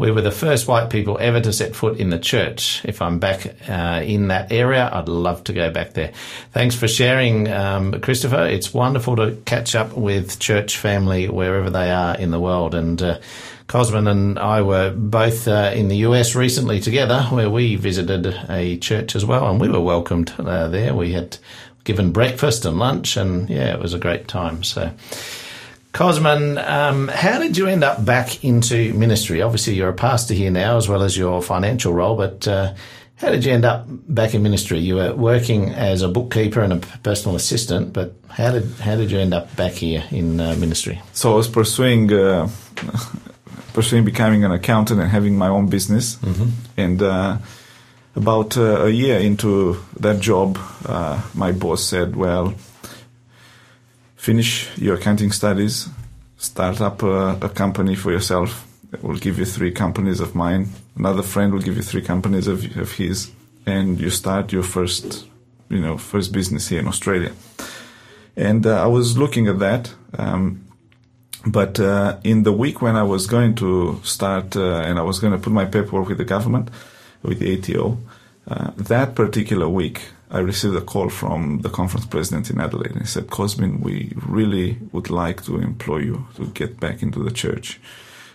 [0.02, 2.84] We were the first white people ever to set foot in the church.
[2.86, 6.12] If I'm back uh, in that area, I'd love to go back there.
[6.54, 8.48] Thanks for sharing, um, Christopher.
[8.48, 12.74] It's wonderful to catch up with church family wherever they are in the world.
[12.74, 13.20] And uh,
[13.68, 18.78] Cosmin and I were both uh, in the US recently together, where we visited a
[18.78, 20.96] church as well, and we were welcomed uh, there.
[20.96, 21.38] We had
[21.84, 24.64] given breakfast and lunch, and yeah, it was a great time.
[24.64, 24.94] So.
[25.94, 29.42] Cosmin, um, how did you end up back into ministry?
[29.42, 32.16] Obviously, you're a pastor here now, as well as your financial role.
[32.16, 32.74] But uh,
[33.16, 34.80] how did you end up back in ministry?
[34.80, 39.12] You were working as a bookkeeper and a personal assistant, but how did how did
[39.12, 41.02] you end up back here in uh, ministry?
[41.14, 42.50] So I was pursuing uh,
[43.74, 46.18] pursuing becoming an accountant and having my own business,
[46.78, 47.38] and uh,
[48.16, 52.56] about uh, a year into that job, uh, my boss said, "Well,
[54.22, 55.90] finish your accounting studies,
[56.38, 58.68] start up a, a company for yourself.
[59.02, 60.68] We'll give you three companies of mine.
[60.96, 63.32] Another friend will give you three companies of, of his,
[63.66, 65.26] and you start your first,
[65.70, 67.32] you know, first business here in Australia."
[68.36, 69.92] And uh, I was looking at that.
[70.20, 70.66] Um,
[71.48, 75.18] but uh, in the week when I was going to start uh, and I was
[75.20, 76.70] going to put my paperwork with the government,
[77.24, 77.98] with the ATO,
[78.48, 82.92] uh, that particular week I received a call from the conference president in Adelaide.
[82.92, 87.22] And he said, Cosmin, we really would like to employ you to get back into
[87.22, 87.80] the church.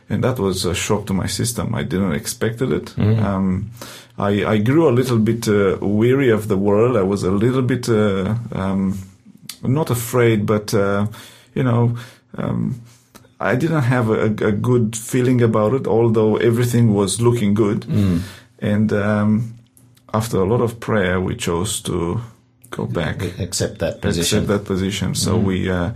[0.09, 1.75] And that was a shock to my system.
[1.75, 2.97] I didn't expect it.
[2.99, 3.71] Um,
[4.19, 6.97] I, I grew a little bit uh, weary of the world.
[6.97, 8.99] I was a little bit uh, um,
[9.63, 11.07] not afraid, but uh,
[11.55, 11.97] you know,
[12.37, 12.81] um,
[13.41, 17.85] I didn't have a, a good feeling about it, although everything was looking good.
[18.61, 19.56] And um,
[20.13, 22.21] after a lot of prayer, we chose to
[22.71, 24.39] go back, Accept that position.
[24.39, 25.15] accept that position.
[25.15, 25.93] So we uh,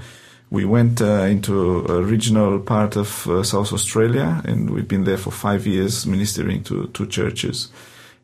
[0.50, 5.18] we went uh, into a regional part of uh, South Australia, and we've been there
[5.18, 7.70] for five years, ministering to two churches,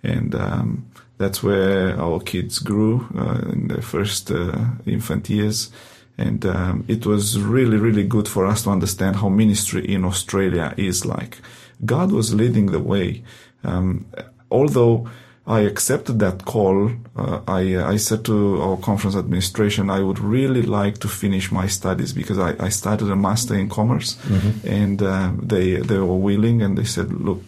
[0.02, 0.86] and um,
[1.18, 5.70] that's where our kids grew uh, in their first uh, infant years.
[6.18, 10.72] And um, it was really, really good for us to understand how ministry in Australia
[10.78, 11.40] is like.
[11.84, 13.22] God was leading the way.
[13.64, 14.06] Um,
[14.50, 15.10] although
[15.48, 20.62] I accepted that call, uh, I, I said to our conference administration, I would really
[20.62, 24.16] like to finish my studies because I, I started a master in commerce,
[24.64, 27.42] and uh, they they were willing and they said, look,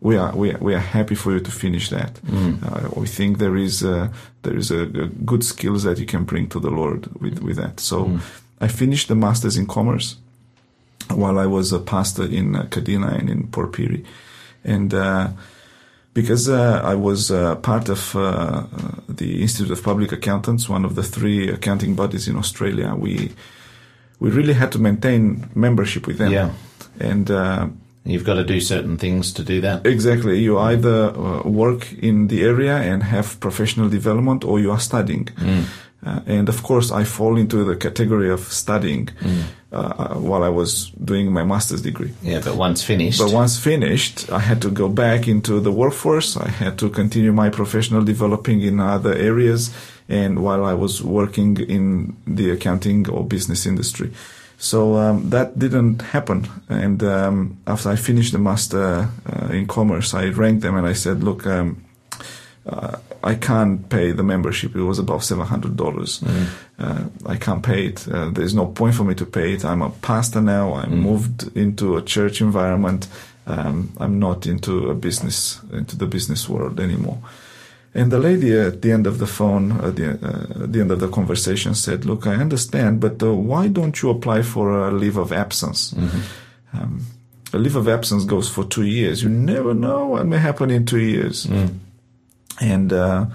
[0.00, 2.20] we are we are, we are happy for you to finish that.
[2.62, 4.06] Uh, we think there is uh,
[4.42, 7.56] there is a, a good skills that you can bring to the Lord with with
[7.56, 7.80] that.
[7.80, 8.20] So
[8.60, 10.16] I finished the masters in commerce
[11.08, 14.04] while I was a pastor in uh, Kadina and in Port Pirie,
[14.64, 14.94] and.
[16.12, 18.64] Because uh, I was uh, part of uh,
[19.08, 23.30] the Institute of Public Accountants, one of the three accounting bodies in Australia, we
[24.18, 26.32] we really had to maintain membership with them.
[26.32, 26.50] Yeah.
[26.98, 27.68] And uh,
[28.04, 29.86] You've got to do certain things to do that.
[29.86, 34.80] exactly, you either uh, work in the area and have professional development, or you are
[34.80, 35.28] studying.
[36.02, 39.28] Uh, and of course, I fall into the category of studying uh,
[39.72, 42.12] uh, while I was doing my master's degree.
[42.22, 46.36] Yeah, but once finished, But once finished, I had to go back into the workforce.
[46.36, 49.70] I had to continue my professional developing in other areas,
[50.08, 54.10] and while I was working in the accounting or business industry.
[54.58, 56.46] So um, that didn't happen.
[56.68, 60.92] And um, after I finished the master uh, in commerce, I rang them and I
[60.94, 61.82] said, "Look, um,
[62.66, 64.74] uh, I can't pay the membership.
[64.74, 66.22] It was above seven hundred dollars.
[66.78, 68.08] Uh, I can't pay it.
[68.08, 69.64] Uh, there's no point for me to pay it.
[69.64, 70.74] I'm a pastor now.
[70.74, 73.08] I moved into a church environment.
[73.46, 77.18] Um, I'm not into a business into the business world anymore."
[77.92, 80.92] And the lady at the end of the phone, at the, uh, at the end
[80.92, 84.92] of the conversation, said, "Look, I understand, but uh, why don't you apply for a
[84.92, 85.92] leave of absence?"
[86.72, 87.00] Um,
[87.52, 89.22] a leave of absence goes for two years.
[89.24, 91.46] You never know what may happen in two years.
[92.60, 93.26] And uh,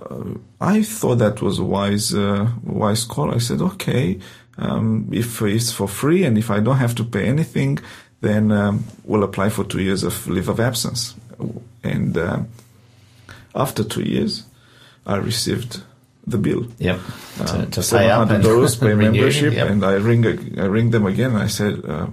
[0.00, 0.24] uh,
[0.60, 3.34] I thought that was a wise, uh, wise call.
[3.34, 4.18] I said, okay,
[4.58, 7.78] um, if it's for free and if I don't have to pay anything,
[8.20, 11.14] then um, we'll apply for two years of leave of absence.
[11.82, 12.40] And uh,
[13.54, 14.44] after two years,
[15.06, 15.82] I received
[16.26, 16.66] the bill.
[16.78, 17.00] yep,
[17.36, 19.68] to, Um, to pay up and $700 pay membership, yep.
[19.68, 20.24] and I ring
[20.58, 21.32] I ring them again.
[21.32, 22.06] and I said, uh,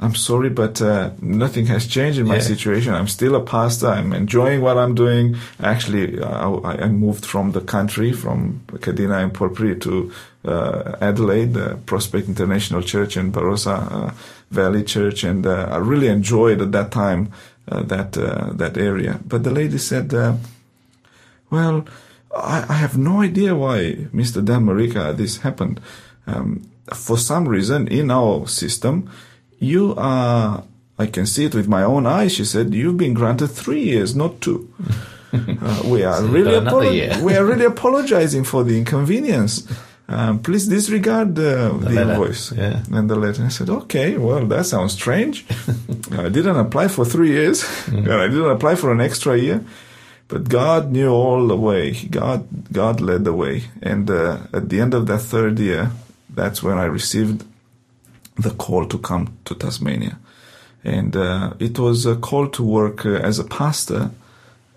[0.00, 2.40] "I'm sorry, but uh, nothing has changed in my Yeah.
[2.54, 2.94] situation.
[2.94, 3.88] I'm still a pastor.
[3.88, 5.36] I'm enjoying what I'm doing.
[5.62, 10.10] Actually, I, I moved from the country, from Kadina and Port Pirie to
[10.44, 14.10] uh, Adelaide, uh, Prospect International Church and Barossa uh,
[14.50, 17.28] Valley Church, and uh, I really enjoyed at that time
[17.70, 19.20] uh, that uh, that area.
[19.26, 20.34] But the lady said." Uh,
[21.50, 21.84] well,
[22.34, 24.44] I, I have no idea why, Mr.
[24.44, 25.80] Dan-Marica, this happened.
[26.26, 26.62] Um,
[26.94, 29.10] for some reason, in our system,
[29.60, 30.64] you are,
[30.98, 34.16] I can see it with my own eyes, she said, you've been granted three years,
[34.16, 34.72] not two.
[35.32, 39.64] Uh, we are you've really apolo- we are really apologizing for the inconvenience.
[40.08, 42.82] Um, please disregard uh, the, letter, invoice yeah.
[42.90, 43.44] and the letter.
[43.44, 45.46] I said, okay, well, that sounds strange.
[46.10, 48.10] I didn't apply for three years, Mm-hmm.
[48.10, 49.64] and I didn't apply for an extra year.
[50.26, 51.92] But God knew all the way.
[52.10, 53.64] God, God led the way.
[53.82, 55.92] And uh, at the end of that third year,
[56.34, 57.44] that's when I received
[58.40, 60.18] the call to come to Tasmania.
[60.84, 64.10] And uh, it was a call to work uh, as a pastor,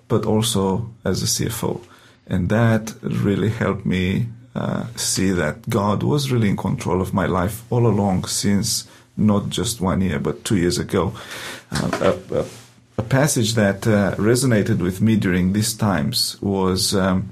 [0.08, 1.82] but also as a CFO.
[2.28, 7.26] And that really helped me uh, see that God was really in control of my
[7.26, 8.88] life all along since
[9.18, 11.14] not just one year, but two years ago.
[11.72, 12.46] Uh, a, a,
[12.98, 17.30] a passage that uh, resonated with me during these times was um,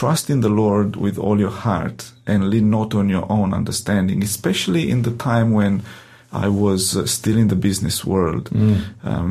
[0.00, 4.22] trust in the Lord with all your heart and lean not on your own understanding,
[4.22, 5.82] especially in the time when
[6.46, 8.44] I was uh, still in the business world.
[9.04, 9.30] Um,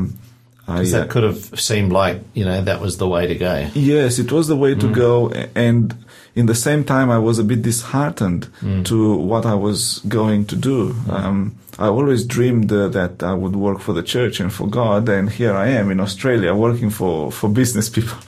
[0.68, 3.36] I, 'Cause uh, that could have seemed like you know that was the way to
[3.49, 3.55] go.
[3.93, 5.32] Yes, it was the way to go.
[5.55, 5.93] And
[6.38, 8.44] in the same time, I was a bit disheartened
[8.86, 10.80] to what I was going to do.
[11.10, 11.38] Um,
[11.80, 15.10] I always dreamed uh, that I would work for the church and for God.
[15.10, 18.20] And here I am in Australia working for, for business people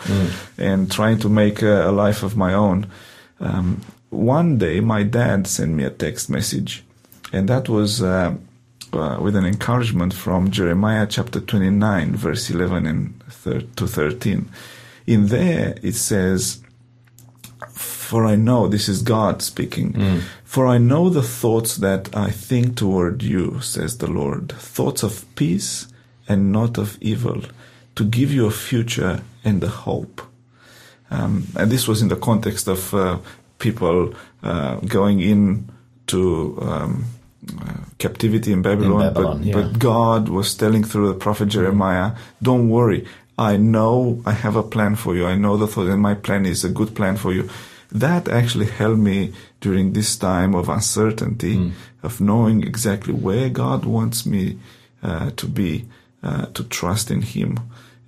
[0.58, 2.88] and trying to make a, a life of my own.
[3.40, 6.84] Um, one day, my dad sent me a text message,
[7.32, 8.36] and that was uh,
[8.92, 14.50] uh, with an encouragement from Jeremiah chapter 29, verse 11 and thir- to 13.
[15.06, 16.62] In there, it says,
[18.10, 19.94] For I know, this is God speaking,
[20.44, 25.26] for I know the thoughts that I think toward you, says the Lord, thoughts of
[25.36, 25.86] peace
[26.28, 27.44] and not of evil,
[27.94, 30.24] to give you a future and a hope.
[31.12, 33.20] Um, and this was in the context of uh,
[33.60, 35.70] people uh, going in
[36.08, 37.06] to um,
[37.62, 39.54] uh, captivity in Babylon, Babylon, but, yeah.
[39.54, 43.06] but God was telling through the prophet Jeremiah, "Don't worry,
[43.38, 45.28] I know I have a plan for you.
[45.28, 47.48] I know the thought, and my plan is a good plan for you."
[47.92, 51.70] That actually helped me during this time of uncertainty, Hmm.
[52.04, 54.58] of knowing exactly where God wants me
[55.04, 55.86] uh, to be,
[56.24, 57.58] uh, to trust in Him,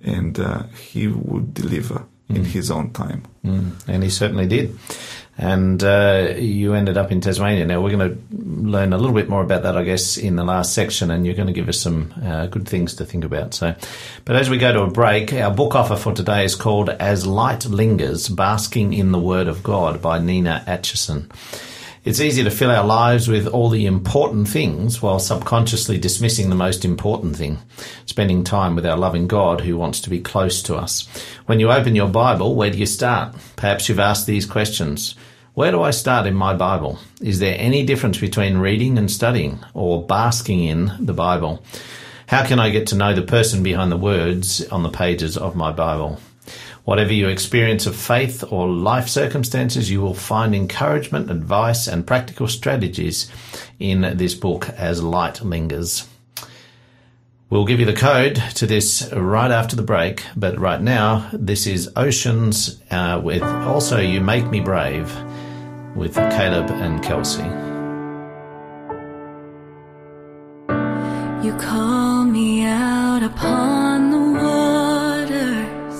[0.04, 0.62] and uh,
[0.92, 3.22] He would deliver in His own time.
[3.44, 4.70] Mm, and he certainly did.
[5.42, 7.66] And uh, you ended up in Tasmania.
[7.66, 10.44] Now, we're going to learn a little bit more about that, I guess, in the
[10.44, 13.52] last section, and you're going to give us some uh, good things to think about.
[13.52, 13.74] So,
[14.24, 17.26] But as we go to a break, our book offer for today is called As
[17.26, 21.28] Light Lingers Basking in the Word of God by Nina Atcheson.
[22.04, 26.54] It's easy to fill our lives with all the important things while subconsciously dismissing the
[26.54, 27.58] most important thing,
[28.06, 31.08] spending time with our loving God who wants to be close to us.
[31.46, 33.34] When you open your Bible, where do you start?
[33.56, 35.16] Perhaps you've asked these questions.
[35.54, 36.98] Where do I start in my Bible?
[37.20, 41.62] Is there any difference between reading and studying or basking in the Bible?
[42.26, 45.54] How can I get to know the person behind the words on the pages of
[45.54, 46.18] my Bible?
[46.84, 52.48] Whatever your experience of faith or life circumstances, you will find encouragement, advice, and practical
[52.48, 53.30] strategies
[53.78, 56.08] in this book as light lingers.
[57.50, 61.66] We'll give you the code to this right after the break, but right now, this
[61.66, 65.14] is Oceans uh, with also You Make Me Brave
[65.94, 67.50] with Caleb and Kelsey.
[71.46, 75.96] You call me out upon the waters,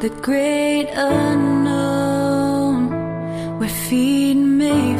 [0.00, 2.88] the great unknown,
[3.58, 4.96] where feet may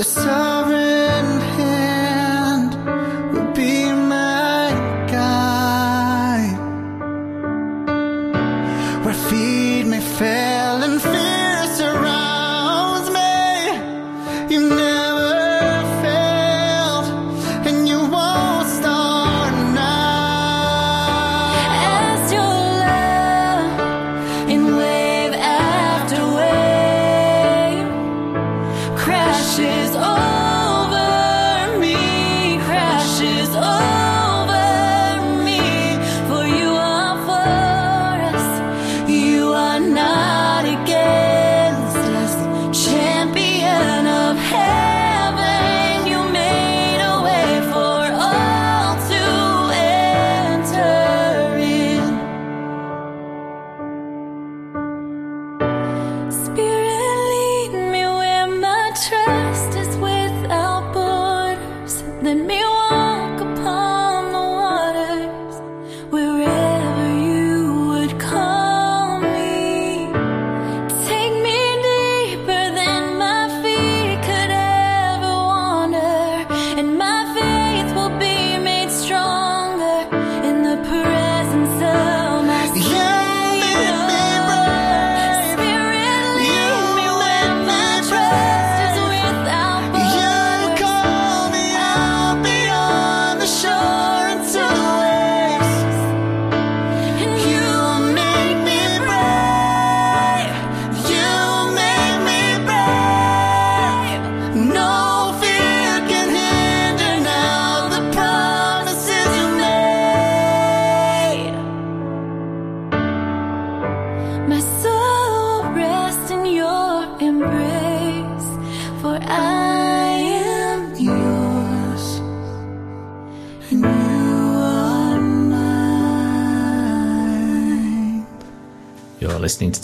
[0.00, 0.89] Your sovereign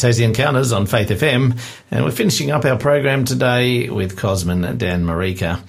[0.07, 1.59] Tassie Encounters on Faith FM,
[1.91, 5.61] and we're finishing up our program today with Cosmin Dan-Marica.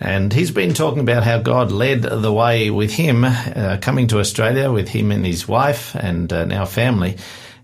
[0.00, 4.18] And he's been talking about how God led the way with him uh, coming to
[4.18, 7.18] Australia with him and his wife and uh, now family,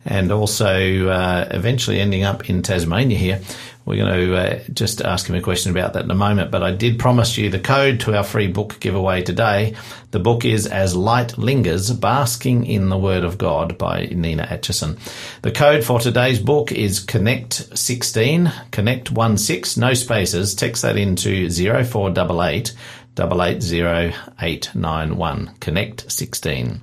[0.04, 3.40] and also uh, eventually ending up in Tasmania here.
[3.88, 6.62] We're going to uh, just ask him a question about that in a moment, but
[6.62, 9.76] I did promise you the code to our free book giveaway today.
[10.10, 14.98] The book is As Light Lingers, Basking in the Word of God by Nina Atcheson.
[15.40, 20.54] The code for today's book is Connect 16, Connect 16, no spaces.
[20.54, 22.74] Text that into 0488
[23.18, 25.54] 880891.
[25.60, 26.82] Connect 16.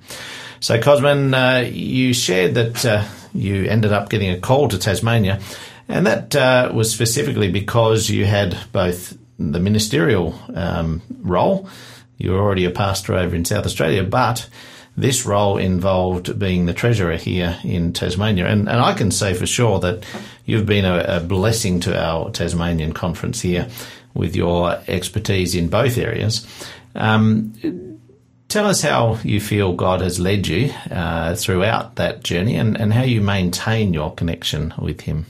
[0.59, 3.03] So, Cosmin, uh, you shared that uh,
[3.33, 5.39] you ended up getting a call to Tasmania,
[5.87, 11.69] and that uh, was specifically because you had both the ministerial um, role,
[12.17, 14.49] you were already a pastor over in South Australia, but
[14.97, 18.47] this role involved being the treasurer here in Tasmania.
[18.47, 20.05] And, and I can say for sure that
[20.45, 23.67] you've been a, a blessing to our Tasmanian conference here.
[24.15, 26.47] with your expertise in both areas.
[26.95, 27.94] Um,
[28.55, 32.93] tell us how you feel God has led you uh, throughout that journey and, and
[32.93, 35.25] how you maintain your connection with Him.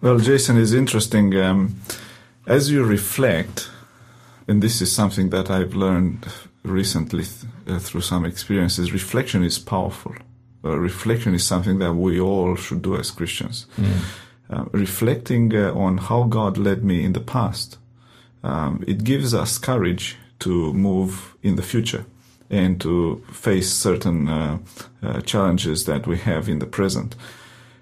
[0.00, 1.36] Well, Jason is interesting.
[1.36, 1.80] Um,
[2.44, 3.70] as you reflect,
[4.48, 6.26] and this is something that I've learned
[6.64, 10.16] recently th- uh, through some experiences, reflection is powerful.
[10.64, 13.66] Uh, reflection is something that we all should do as Christians.
[14.50, 17.78] Uh, reflecting uh, on how God led me in the past,
[18.42, 22.04] um, it gives us courage to move in the future
[22.50, 24.58] and to face certain uh,
[25.02, 27.16] uh, challenges that we have in the present.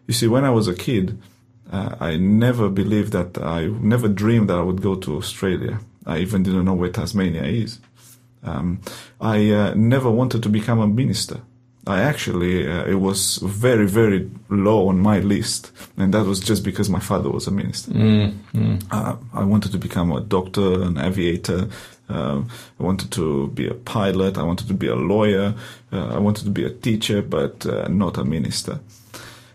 [0.07, 1.19] You see, when I was a kid,
[1.73, 5.81] uh, I never believed that I never dreamed that I would go to Australia.
[6.07, 7.79] I even didn't know where Tasmania is.
[8.43, 8.81] Um,
[9.21, 11.41] I uh, never wanted to become a minister.
[11.91, 16.65] I actually, uh, it was very, very low on my list, and that was just
[16.65, 17.93] because my father was a minister.
[18.91, 21.69] Uh, I wanted to become a doctor, an aviator.
[22.09, 22.43] Uh,
[22.79, 24.37] I wanted to be a pilot.
[24.39, 25.55] I wanted to be a lawyer.
[25.93, 28.81] Uh, I wanted to be a teacher, but uh, not a minister.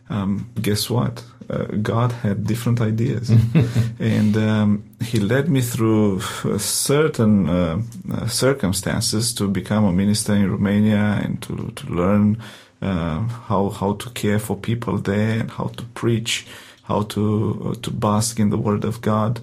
[0.09, 1.23] Um, guess what?
[1.49, 3.29] Uh, God had different ideas,
[3.99, 6.21] and um, He led me through
[6.57, 7.81] certain uh,
[8.11, 12.41] uh, circumstances to become a minister in Romania and to to learn
[12.81, 16.45] how how to care for people there and how to preach,
[16.83, 19.39] how to uh, to bask in the Word of God,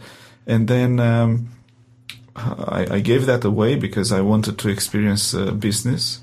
[0.47, 1.01] and then.
[1.01, 1.49] Um,
[2.35, 6.23] I, I gave that away because I wanted to experience uh, business.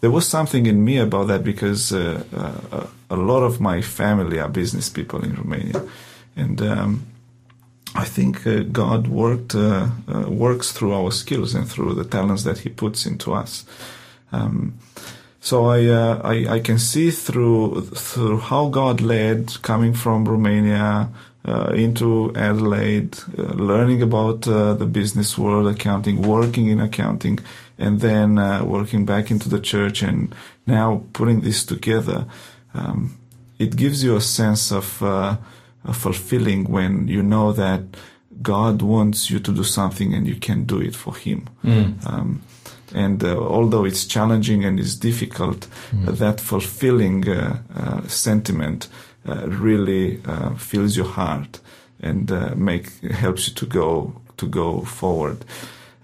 [0.00, 4.38] There was something in me about that because uh, uh, a lot of my family
[4.38, 5.82] are business people in Romania,
[6.36, 7.06] and um,
[7.94, 12.44] I think uh, God worked uh, uh, works through our skills and through the talents
[12.44, 13.64] that He puts into us.
[14.30, 14.74] Um,
[15.40, 21.08] so I, uh, I I can see through through how God led coming from Romania
[21.72, 27.38] into Adelaide, learning about the business world, accounting, working in accounting,
[27.78, 30.34] and then uh, working back into the church, and
[30.66, 32.26] now putting this together.
[32.74, 33.18] Um,
[33.58, 35.36] it gives you a sense of, uh,
[35.84, 37.82] of fulfilling when you know that
[38.40, 41.48] God wants you to do something and you can do it for Him.
[42.06, 42.42] Um,
[42.94, 45.66] and uh, although it's challenging and it's difficult,
[46.06, 48.88] uh, that fulfilling uh, uh, sentiment
[49.28, 51.60] uh, really uh, fills your heart
[52.00, 55.44] and uh, make helps you to go to go forward.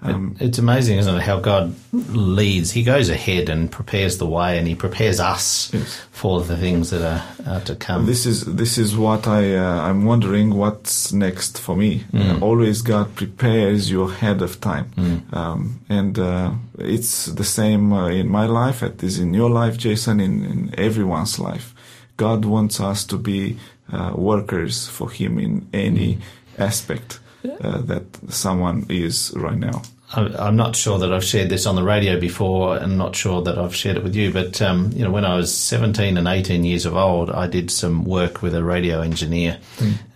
[0.05, 2.73] Um, It's amazing, isn't it, how God leads.
[2.73, 6.01] He goes ahead and prepares the way, and He prepares us Yes.
[6.11, 8.05] for the things that are, are to come.
[8.07, 12.05] This is this is what I uh, I'm wondering what's next for me.
[12.13, 14.87] Uh, always God prepares you ahead of time,
[15.33, 18.83] um, and uh, it's the same uh, in my life.
[18.87, 21.75] It is in your life, Jason, in, in everyone's life.
[22.17, 23.57] God wants us to be
[23.93, 26.19] uh, workers for Him in any
[26.59, 29.83] aspect uh, that someone is right now.
[30.17, 33.43] I- I'm not sure that I've shared this on the radio before, and not sure
[33.43, 34.33] that I've shared it with you.
[34.33, 37.71] But um, you know, when I was 17 and 18 years of old, I did
[37.71, 39.59] some work with a radio engineer,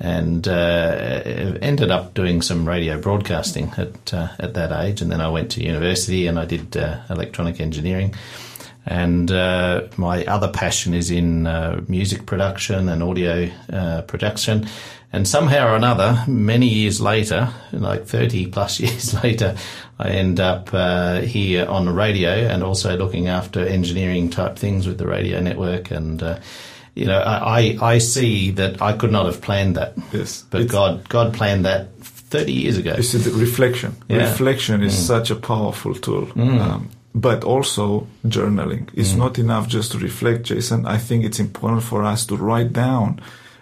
[0.00, 5.02] and uh, ended up doing some radio broadcasting at uh, at that age.
[5.02, 8.14] And then I went to university and I did uh, electronic engineering.
[8.90, 14.66] And uh, my other passion is in uh, music production and audio uh, production.
[15.12, 19.56] And somehow or another, many years later, like 30 plus years later,
[19.98, 24.86] I end up uh, here on the radio and also looking after engineering type things
[24.86, 25.90] with the radio network.
[25.90, 26.38] And, uh,
[26.94, 29.94] you know, I, I see that I could not have planned that.
[30.12, 30.44] Yes.
[30.50, 33.00] But It's- God, God planned that 30 years ago.
[33.00, 33.96] See, the reflection.
[34.08, 34.18] Yeah.
[34.18, 34.30] Mm.
[34.30, 36.28] Reflection is such a powerful tool.
[36.36, 38.88] Um, but also journaling.
[38.92, 39.18] It's Mm.
[39.18, 40.84] not enough just to reflect, Jason.
[40.86, 43.20] I think it's important for us to write down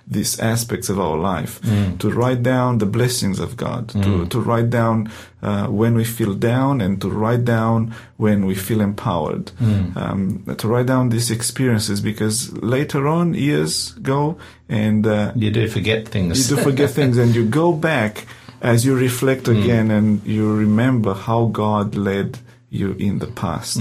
[0.09, 1.99] these aspects of our life, Mm.
[1.99, 5.11] to write down the blessings of God, to, to write down
[5.43, 9.97] uh, when we feel down and to write down when we feel empowered, Mm.
[9.97, 14.37] um, to write down these experiences because later on years go
[14.69, 16.39] and uh, You do forget things.
[16.51, 18.27] you do forget things and you go back
[18.63, 22.39] as you reflect again and you remember how God led
[22.71, 23.81] you in the past.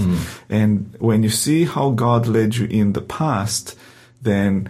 [0.50, 3.76] And when you see how God led you in the past,
[4.22, 4.68] then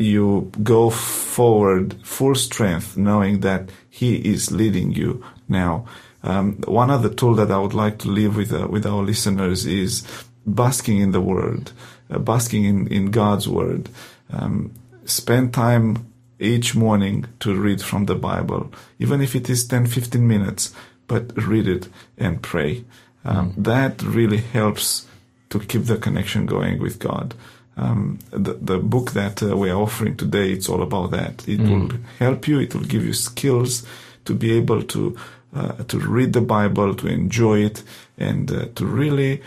[0.00, 5.86] you go forward full strength knowing that He is leading you now.
[6.22, 9.66] Um, one other tool that I would like to leave with, uh, with our listeners
[9.66, 10.06] is
[10.46, 11.72] basking in the Word,
[12.10, 13.88] uh, basking in, in God's Word.
[14.30, 14.72] Um,
[15.04, 16.06] spend time
[16.38, 20.74] each morning to read from the Bible, even if it is 10, 15 minutes,
[21.06, 22.84] but read it and pray.
[23.24, 25.06] Um, That really helps
[25.50, 27.34] to keep the connection going with God.
[27.80, 31.48] Um, the, the book that uh, we are offering today, it's all about that.
[31.48, 32.60] It will help you.
[32.60, 33.86] It will give you skills
[34.26, 35.16] to be able to
[35.56, 37.82] uh, to read the Bible, to enjoy it,
[38.18, 39.42] and uh, to really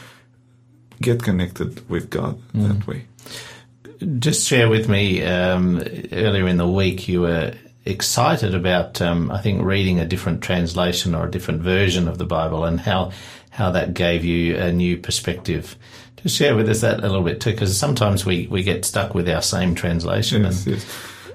[0.99, 3.05] get connected with God that way.
[4.19, 5.81] Just share with me um,
[6.11, 7.53] earlier in the week you were
[7.85, 12.25] excited about, um, I think, reading a different translation or a different version of the
[12.25, 13.11] Bible and how
[13.51, 15.75] how that gave you a new perspective.
[16.23, 19.13] Just share with us that a little bit too, because sometimes we, we get stuck
[19.13, 20.43] with our same translation.
[20.43, 20.85] Yes, and, yes.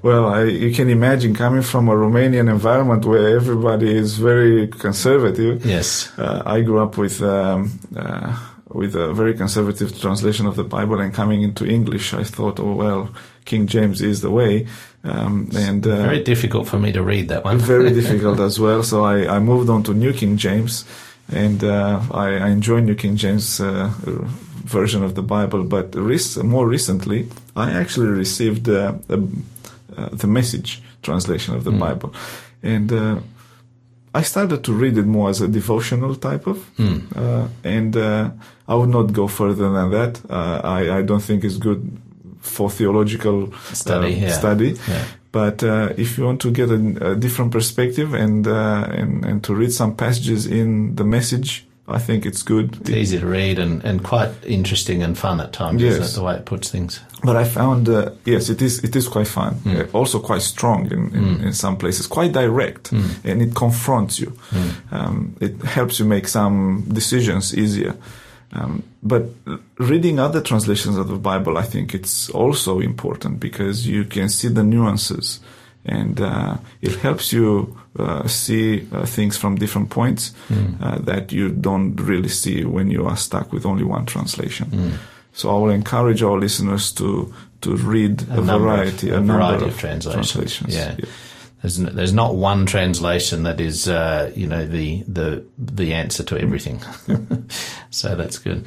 [0.03, 5.64] Well, I, you can imagine coming from a Romanian environment where everybody is very conservative.
[5.66, 6.11] yes.
[6.18, 8.36] Uh, I grew up with um, uh,
[8.68, 12.74] with a very conservative translation of the Bible, and coming into English, I thought, oh
[12.74, 13.11] well,
[13.45, 14.66] King James is the way,
[15.05, 17.59] um, and uh, Very difficult for me to read that one.
[17.59, 18.82] very difficult as well.
[18.82, 20.84] So I, I moved on to New King James,
[21.32, 23.91] and uh, I, I enjoy New King James uh,
[24.68, 25.62] version of the Bible.
[25.64, 29.18] But rec- more recently, I actually received uh, a,
[29.96, 32.10] uh, the Message translation of the Bible,
[32.62, 33.16] and uh,
[34.14, 36.58] I started to read it more as a devotional type of,
[37.16, 38.30] uh, and uh,
[38.66, 40.20] I would not go further than that.
[40.30, 41.80] Uh, I, I don't think it's good
[42.40, 44.32] for theological Study, yeah.
[44.32, 44.76] study.
[44.88, 45.04] Yeah.
[45.30, 49.44] But uh, if you want to get a, a different perspective and, uh, and and
[49.44, 52.76] to read some passages in the message, I think it's good.
[52.80, 56.12] It's easy to read and, and quite interesting and fun at times, isn't Yes.
[56.12, 57.01] it, the way it puts things?
[57.24, 59.57] But I found uh, yes, it is it is quite fun.
[59.66, 64.32] Uh, also quite strong in, in, in some places, quite direct, and it confronts you.
[64.93, 67.95] Um, it helps you make some decisions easier.
[68.53, 69.22] Um, but
[69.78, 74.49] reading other translations of the Bible, I think it's also important because you can see
[74.49, 75.41] the nuances,
[75.85, 80.33] and uh, it helps you uh, see uh, things from different points
[80.83, 84.99] uh, that you don't really see when you are stuck with only one translation.
[85.33, 89.33] So I will encourage our listeners to to read a, of- variety, a a, number
[89.35, 90.33] variety of, of translations.
[90.33, 90.74] translations.
[90.74, 90.97] Yeah.
[91.61, 96.22] There's, n- there's not one translation that is, uh, you know, the, the, the answer
[96.22, 96.81] to everything.
[97.91, 98.64] so that's good.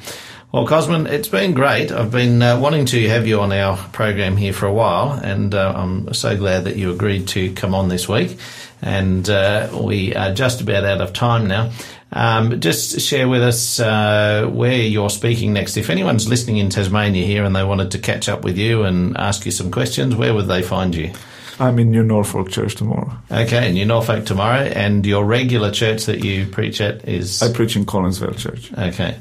[0.52, 1.90] Well, Cosmin, it's been great.
[1.90, 5.54] I've been uh, wanting to have you on our program here for a while, and
[5.54, 8.36] uh, I'm so glad that you agreed to come on this week.
[8.82, 11.70] And uh, we are just about out of time now.
[12.12, 15.78] Um, just share with us uh, where you're speaking next.
[15.78, 19.16] If anyone's listening in Tasmania here and they wanted to catch up with you and
[19.16, 21.12] ask you some questions, where would they find you?
[21.60, 23.10] I'm in New Norfolk Church tomorrow.
[23.30, 27.50] Okay, and you're Norfolk tomorrow, and your regular church that you preach at is I
[27.50, 28.70] preach in Collinsvale Church.
[28.74, 29.16] okay.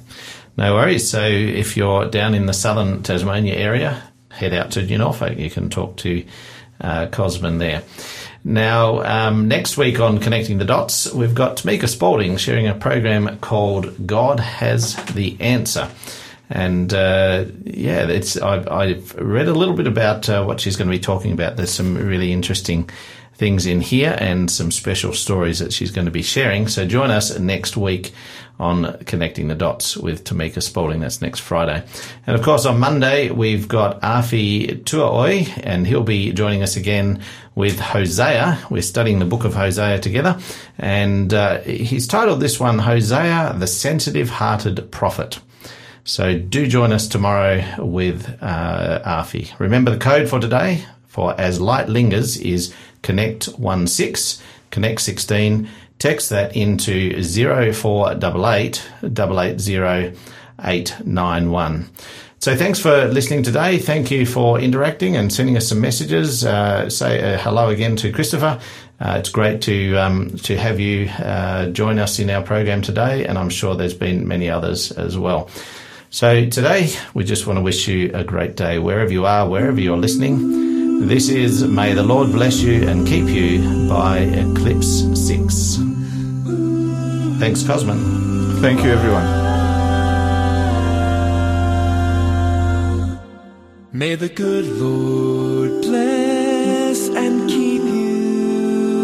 [0.61, 1.09] No worries.
[1.09, 5.39] So if you're down in the southern Tasmania area, head out to Norfolk.
[5.39, 6.23] You can talk to
[6.79, 7.81] uh, Cosmin there.
[8.43, 13.39] Now, um, next week on Connecting the Dots, we've got Tamika Spalding sharing a program
[13.39, 15.89] called God Has the Answer.
[16.47, 20.89] And uh, yeah, it's I've, I've read a little bit about uh, what she's going
[20.89, 21.57] to be talking about.
[21.57, 22.87] There's some really interesting
[23.33, 26.67] things in here and some special stories that she's going to be sharing.
[26.67, 28.13] So join us next week
[28.61, 30.99] on Connecting the Dots with Tamika Spalding.
[30.99, 31.83] That's next Friday.
[32.27, 37.23] And of course, on Monday, we've got Afi Tuaoi, and he'll be joining us again
[37.55, 38.59] with Hosea.
[38.69, 40.39] We're studying the book of Hosea together.
[40.77, 45.39] And uh, he's titled this one, Hosea, the Sensitive Hearted Prophet.
[46.03, 49.57] So do join us tomorrow with uh, Afi.
[49.59, 54.41] Remember the code for today for As Light Lingers is Connect16,
[54.71, 55.67] Connect16.
[56.01, 60.17] Text that into 0488 880
[60.63, 61.89] 891.
[62.39, 63.77] So thanks for listening today.
[63.77, 66.43] Thank you for interacting and sending us some messages.
[66.43, 68.59] Uh, say uh, hello again to Christopher.
[68.99, 73.27] Uh, it's great to um, to have you uh, join us in our program today,
[73.27, 75.51] and I'm sure there's been many others as well.
[76.09, 79.79] So today, we just want to wish you a great day wherever you are, wherever
[79.79, 80.70] you're listening.
[81.07, 85.77] This is May the Lord bless you and keep you by Eclipse 6.
[87.39, 88.61] Thanks, Cosmin.
[88.61, 89.25] Thank you, everyone.
[93.91, 99.01] May the good Lord bless and keep you,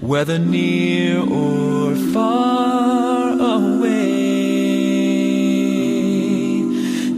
[0.00, 4.10] whether near or far away.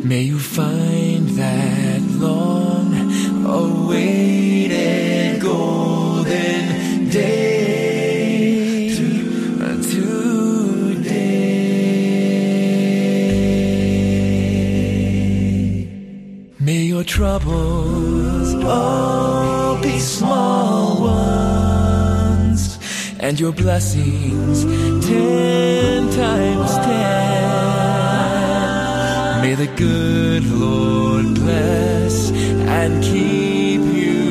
[0.04, 0.81] May you find
[17.22, 22.60] troubles all be small ones,
[23.20, 24.64] and your blessings
[25.06, 27.52] ten times ten.
[29.40, 32.32] May the good Lord bless
[32.78, 34.21] and keep you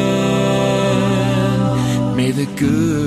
[2.15, 3.02] May the good